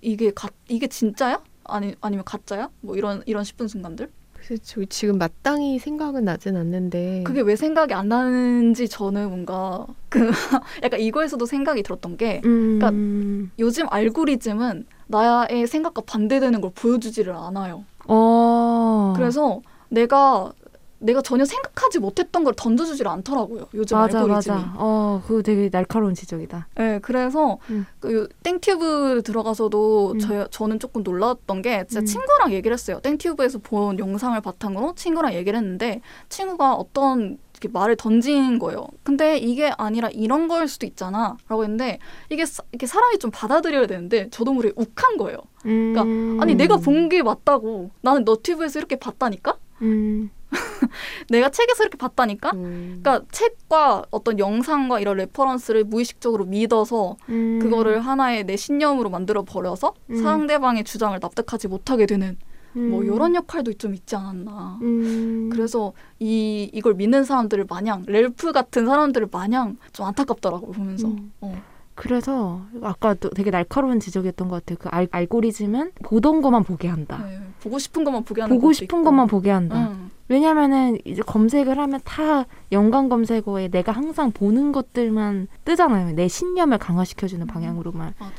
[0.00, 1.42] 이게 가, 이게 진짜야?
[1.64, 2.70] 아니 아니면 가짜야?
[2.80, 4.10] 뭐 이런 이런 싶은 순간들?
[4.46, 10.30] 그래서 지금 마땅히 생각은 나진 않는데 그게 왜 생각이 안 나는지 저는 뭔가 그
[10.84, 13.50] 약간 이거에서도 생각이 들었던 게 그러니까 음.
[13.58, 17.84] 요즘 알고리즘은 나의 생각과 반대되는 걸 보여주지를 않아요.
[18.06, 19.14] 어.
[19.16, 20.52] 그래서 내가
[20.98, 23.68] 내가 전혀 생각하지 못했던 걸 던져주질 않더라고요.
[23.74, 24.56] 요즘 맞아, 알고리즘이.
[24.56, 24.72] 맞아.
[24.76, 26.68] 어, 그거 되게 날카로운 지적이다.
[26.74, 27.86] 네, 그래서 음.
[28.00, 30.18] 그 땡튜브 들어가서도 음.
[30.18, 32.06] 저, 저는 조금 놀랐던 게 진짜 음.
[32.06, 33.00] 친구랑 얘기를 했어요.
[33.02, 38.86] 땡튜브에서 본 영상을 바탕으로 친구랑 얘기를 했는데 친구가 어떤 이렇게 말을 던진 거예요.
[39.02, 41.36] 근데 이게 아니라 이런 걸 수도 있잖아.
[41.48, 41.98] 라고 했는데
[42.30, 45.38] 이게 이렇게 사람이 좀 받아들여야 되는데 저도 모르게 욱한 거예요.
[45.62, 46.02] 그러니까
[46.42, 49.56] 아니 내가 본 게 맞다고 나는 너튜브에서 이렇게 봤다니까?
[49.82, 50.30] 음.
[51.30, 52.50] 내가 책에서 이렇게 봤다니까?
[52.54, 53.00] 음.
[53.02, 57.58] 그러니까 책과 어떤 영상과 이런 reference를 무의식적으로 믿어서 음.
[57.60, 60.22] 그거를 하나의 내 신념으로 만들어 버려서 음.
[60.22, 62.36] 상대방의 주장을 납득하지 못하게 되는
[62.76, 63.36] 뭐 이런 음.
[63.36, 64.78] 역할도 좀 있지 않았나.
[64.82, 65.48] 음.
[65.50, 71.08] 그래서 이 이걸 믿는 사람들을 마냥 렐프 같은 사람들을 마냥 좀 안타깝더라고 보면서.
[71.08, 71.32] 음.
[71.40, 71.75] 어.
[71.96, 74.78] 그래서 아까도 되게 날카로운 지적이었던 것 같아요.
[74.78, 77.24] 그 알, 알고리즘은 보던 것만 보게 한다.
[77.26, 79.02] 네, 보고 싶은 것만 보게 하는 보고 싶은 있고.
[79.02, 79.88] 것만 보게 한다.
[79.88, 80.10] 음.
[80.28, 86.14] 왜냐면은 이제 검색을 하면 다 연관 검색어에 내가 항상 보는 것들만 뜨잖아요.
[86.14, 87.46] 내 신념을 강화시켜주는 음.
[87.46, 88.12] 방향으로만.
[88.18, 88.32] 맞아.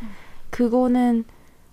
[0.51, 1.26] 그거는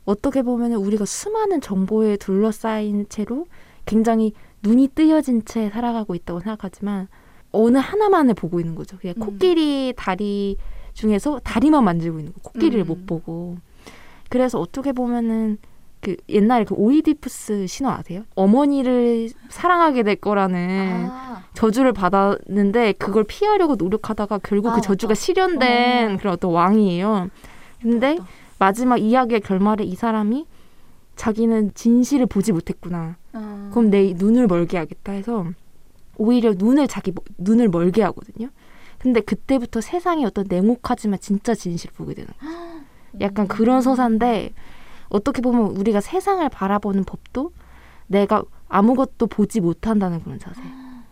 [0.06, 3.46] 어떻게 보면은 우리가 수많은 정보에 둘러싸인 채로
[3.84, 4.32] 굉장히
[4.62, 7.08] 눈이 뜨여진 채 살아가고 있다고 생각하지만
[7.52, 8.96] 어느 하나만을 보고 있는 거죠.
[8.98, 9.20] 그냥 음.
[9.20, 10.56] 코끼리 다리
[10.94, 12.40] 중에서 다리만 만지고 있는 거.
[12.42, 12.86] 코끼리를 음.
[12.86, 13.58] 못 보고.
[14.30, 15.58] 그래서 어떻게 보면은
[16.00, 18.24] 그 옛날에 그 오이디푸스 신화 아세요?
[18.34, 21.44] 어머니를 사랑하게 될 거라는 아.
[21.54, 25.20] 저주를 받았는데 그걸 피하려고 노력하다가 결국 그 아, 그 저주가 맞다.
[25.20, 26.16] 실현된 어.
[26.18, 27.30] 그런 어떤 왕이에요.
[27.80, 28.28] 근데 맞다.
[28.58, 30.46] 마지막 이야기의 결말에 이 사람이
[31.16, 33.16] 자기는 진실을 보지 못했구나.
[33.32, 33.70] 아.
[33.72, 35.46] 그럼 내 눈을 멀게 하겠다 해서
[36.16, 38.48] 오히려 눈을 자기 눈을 멀게 하거든요.
[39.04, 42.30] 근데 그때부터 세상이 어떤 냉혹하지만 진짜 진실 을 보게 되는.
[43.20, 44.54] 약간 그런 서사인데
[45.10, 47.52] 어떻게 보면 우리가 세상을 바라보는 법도
[48.06, 50.62] 내가 아무것도 보지 못한다는 그런 자세.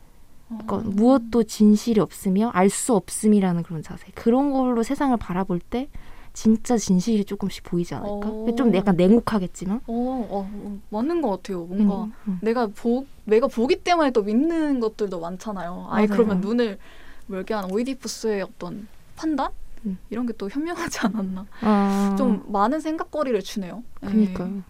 [0.49, 4.07] 그러니까 무엇도 진실이 없으며 알 수 없음이라는 그런 자세.
[4.15, 5.91] 그런 걸로 세상을 바라볼 때
[6.33, 8.31] 진짜 진실이 조금씩 보이지 않을까?
[8.31, 8.55] 어.
[8.57, 9.83] 좀 약간 냉혹하겠지만.
[9.87, 11.65] 어, 어, 맞는 것 같아요.
[11.65, 12.39] 뭔가 음, 음.
[12.41, 15.89] 내가 보 내가 보기 때문에 또 믿는 것들도 많잖아요.
[15.91, 16.79] 아예 그러면 눈을
[17.27, 19.51] 멀게 한 오이디푸스의 어떤 판단
[19.87, 19.99] 음.
[20.11, 21.47] 이런 게 또 현명하지 않았나.
[21.61, 22.15] 아.
[22.19, 23.83] 좀 많은 생각거리를 주네요.
[24.01, 24.45] 그니까.
[24.47, 24.63] 네.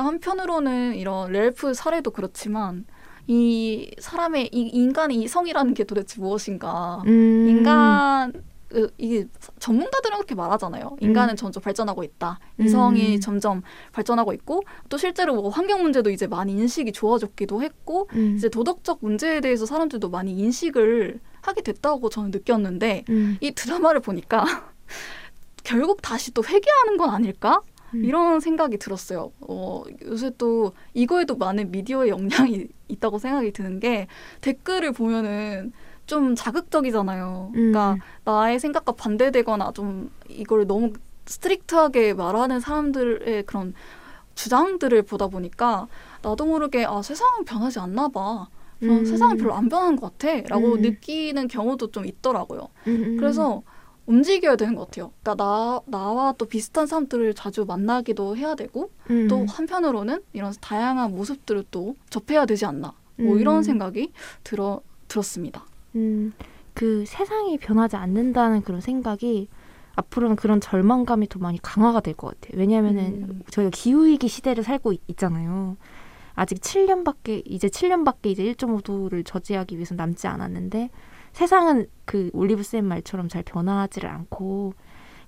[0.00, 2.84] 한편으로는 이런 렐프 사례도 그렇지만
[3.26, 7.02] 이 사람의 이 인간의 이성이라는 게 도대체 무엇인가?
[7.06, 7.46] 음.
[7.48, 8.32] 인간
[8.68, 9.26] 그, 이게
[9.58, 10.98] 전문가들은 그렇게 말하잖아요.
[11.00, 11.36] 인간은 음.
[11.36, 12.38] 점점 발전하고 있다.
[12.60, 13.20] 이성이 음.
[13.20, 18.34] 점점 발전하고 있고 또 실제로 뭐 환경 문제도 이제 많이 인식이 좋아졌기도 했고 음.
[18.36, 23.36] 이제 도덕적 문제에 대해서 사람들도 많이 인식을 하게 됐다고 저는 느꼈는데 음.
[23.40, 24.44] 이 드라마를 보니까
[25.64, 27.60] 결국 다시 또 회귀하는 건 아닐까?
[27.94, 28.04] 음.
[28.04, 29.32] 이런 생각이 들었어요.
[29.40, 34.06] 어, 요새 또 이거에도 많은 미디어의 영향이 있다고 생각이 드는 게
[34.40, 35.72] 댓글을 보면은
[36.06, 37.50] 좀 자극적이잖아요.
[37.52, 37.98] 그러니까 음.
[38.24, 40.92] 나의 생각과 반대되거나 좀 이걸 너무
[41.26, 43.74] strict하게 말하는 사람들의 그런
[44.34, 45.86] 주장들을 보다 보니까
[46.22, 48.48] 나도 모르게 아 세상은 변하지 않나 봐.
[48.82, 49.04] 음.
[49.04, 50.80] 세상은 별로 안 변한 것 같아라고 음.
[50.82, 52.68] 느끼는 경우도 좀 있더라고요.
[52.86, 53.16] 음, 음, 음.
[53.18, 53.62] 그래서
[54.06, 55.12] 움직여야 되는 것 같아요.
[55.22, 59.28] 그러니까 나 나와 또 비슷한 사람들을 자주 만나기도 해야 되고 음.
[59.28, 62.94] 또 한편으로는 이런 다양한 모습들을 또 접해야 되지 않나.
[63.16, 63.40] 뭐 음.
[63.40, 64.12] 이런 생각이
[64.44, 65.64] 들어 들었습니다.
[65.96, 66.32] 음,
[66.74, 69.48] 그 세상이 변하지 않는다는 그런 생각이
[69.96, 72.58] 앞으로는 그런 절망감이 더 많이 강화가 될 것 같아요.
[72.60, 73.42] 왜냐하면은 음.
[73.50, 75.76] 저희가 기후위기 시대를 살고 있, 잖아요
[76.38, 80.88] 아직 7년밖에 이제 7년밖에 이제 1.5도를 저지하기 위해서 남지 않았는데
[81.32, 84.74] 세상은 그 올리브 쌤 말처럼 잘 변하지를 않고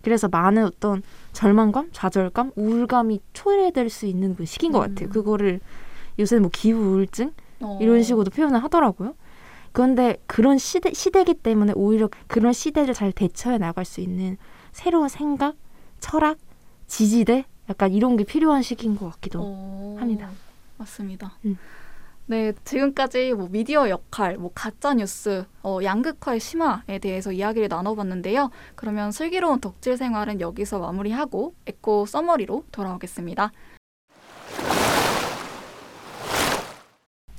[0.03, 1.03] 그래서 많은 어떤
[1.33, 4.95] 절망감, 좌절감, 우울감이 초래될 수 있는 그 시기인 것 음.
[4.95, 5.09] 같아요.
[5.09, 5.59] 그거를
[6.21, 7.77] 요새 뭐 기후 우울증 어.
[7.83, 9.15] 이런 식으로도 표현을 하더라고요.
[9.73, 14.37] 그런데 그런 시대 시대기 때문에 오히려 그런 시대를 잘 대처해 나갈 수 있는
[14.71, 15.57] 새로운 생각,
[15.99, 16.39] 철학,
[16.87, 19.97] 지지대 약간 이런 게 필요한 시기인 것 같기도 어.
[19.99, 20.31] 합니다.
[20.81, 21.37] 맞습니다.
[21.45, 21.59] 음.
[22.27, 28.51] 네, 지금까지 뭐 미디어 역할, 뭐 가짜 뉴스, 어, 양극화의 심화에 대해서 이야기를 나눠봤는데요.
[28.77, 33.51] 그러면 슬기로운 덕질 생활은 여기서 마무리하고 에코 서머리로 돌아오겠습니다.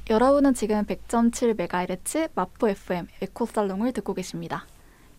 [0.09, 4.65] 여러분은 지금 100.7MHz 마포 FM 에코 살롱을 듣고 계십니다.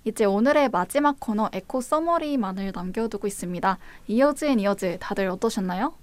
[0.05, 3.79] 이제 오늘의 마지막 코너 에코 summary만을 남겨두고 있습니다.
[4.09, 5.95] Years and Years 다들 어떠셨나요?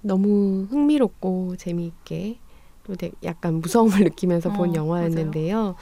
[0.00, 2.38] 너무 흥미롭고 재미있게
[2.84, 5.76] 또 약간 무서움을 느끼면서 본 어, 영화였는데요.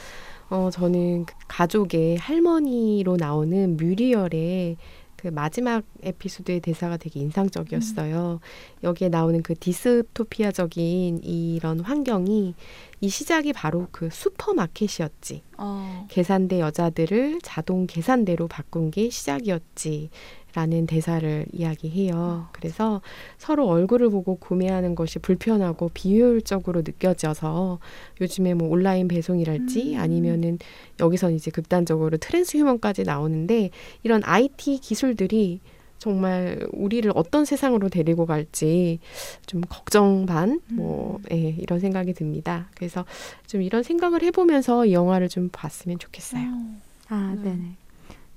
[0.48, 4.76] 어, 저는 그 가족의 할머니로 나오는 뮤리얼의
[5.16, 8.38] 그 마지막 에피소드의 대사가 되게 인상적이었어요.
[8.42, 8.84] 음.
[8.84, 12.54] 여기에 나오는 그 디스토피아적인 이런 환경이
[13.00, 15.42] 이 시작이 바로 그 슈퍼마켓이었지.
[15.58, 16.06] 어.
[16.10, 20.10] 계산대 여자들을 자동 계산대로 바꾼 게 시작이었지.
[20.56, 22.48] 라는 대사를 이야기해요.
[22.52, 23.02] 그래서
[23.36, 27.78] 서로 얼굴을 보고 구매하는 것이 불편하고 비효율적으로 느껴져서
[28.22, 30.00] 요즘에 뭐 온라인 배송이랄지 음.
[30.00, 30.58] 아니면은
[30.98, 33.68] 여기서 이제 극단적으로 트랜스 휴먼까지 나오는데
[34.02, 35.60] 이런 IT 기술들이
[35.98, 38.98] 정말 우리를 어떤 세상으로 데리고 갈지
[39.44, 41.36] 좀 걱정 반, 뭐, 음.
[41.36, 42.70] 예, 이런 생각이 듭니다.
[42.74, 43.04] 그래서
[43.46, 46.42] 좀 이런 생각을 해보면서 이 영화를 좀 봤으면 좋겠어요.
[46.42, 46.80] 음.
[47.08, 47.76] 아, 네네.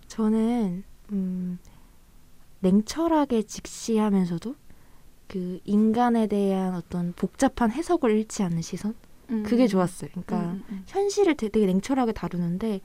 [0.08, 1.60] 저는, 음,
[2.62, 4.56] 냉철하게 직시하면서도
[5.28, 8.96] 그 인간에 대한 어떤 복잡한 해석을 잃지 않는 시선
[9.30, 9.44] 음.
[9.44, 10.10] 그게 좋았어요.
[10.12, 10.84] 그러니까 음, 음.
[10.88, 12.82] 현실을 되게 냉철하게 다루는데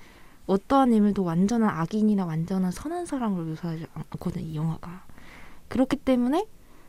[0.47, 5.07] 어떠한 인물도 완전한 악인이나 완전한 선한 사람으로 묘사하지 않거든 이 영화가.
[5.69, 6.47] 그렇기 때문에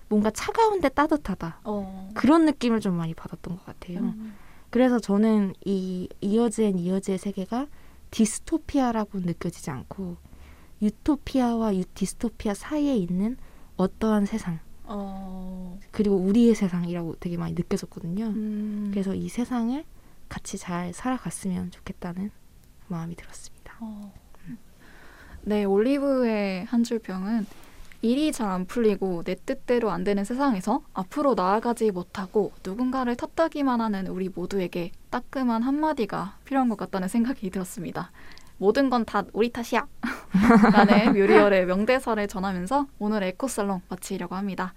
[0.10, 2.10] 뭔가 차가운데 따뜻하다 어.
[2.14, 4.00] 그런 느낌을 좀 많이 받았던 것 같아요.
[4.00, 4.36] 음.
[4.70, 7.68] 그래서 저는 이 이어즈앤 이어즈의 세계가
[8.12, 10.18] 디스토피아라고 느껴지지 않고
[10.82, 13.38] 유토피아와 유, 디스토피아 사이에 있는
[13.78, 15.80] 어떠한 세상 어...
[15.92, 18.26] 그리고 우리의 세상이라고 되게 많이 느껴졌거든요.
[18.28, 18.90] 음...
[18.92, 19.84] 그래서 이 세상을
[20.30, 22.30] 같이 잘 살아갔으면 좋겠다는
[22.88, 23.76] 마음이 들었습니다.
[23.80, 24.14] 어...
[24.48, 24.58] 음.
[25.42, 27.48] 네, 올리브의 한줄 병은
[28.02, 34.06] 일이 잘 안 풀리고 내 뜻대로 안 되는 세상에서 앞으로 나아가지 못하고 누군가를 탓하기만 하는
[34.08, 38.12] 우리 모두에게 따끔한 한마디가 필요한 것 같다는 생각이 들었습니다.
[38.58, 39.88] 모든 건 다 우리 탓이야.
[40.72, 44.74] 라는 뮤리얼의 명대사를 전하면서 오늘 에코살롱 마치려고 합니다.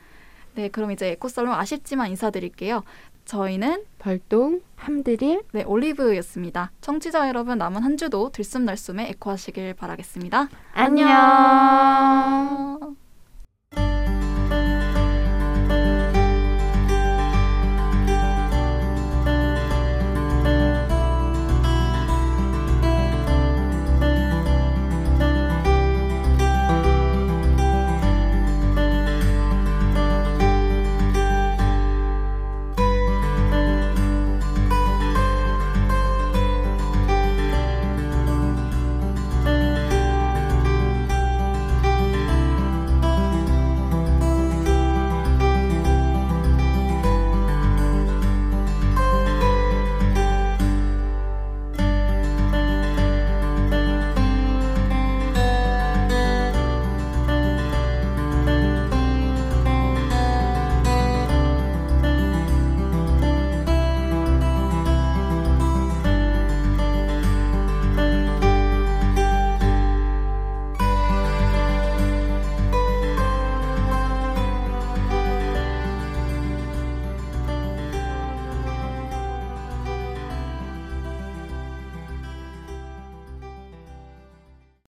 [0.55, 2.83] 네, 그럼 이제 에코살롱 아쉽지만 인사드릴게요.
[3.25, 6.71] 저희는 발동, 함드릴, 네, 올리브였습니다.
[6.81, 10.49] 청취자 여러분 남은 한 주도 들숨날숨에 에코하시길 바라겠습니다.
[10.73, 11.09] 안녕.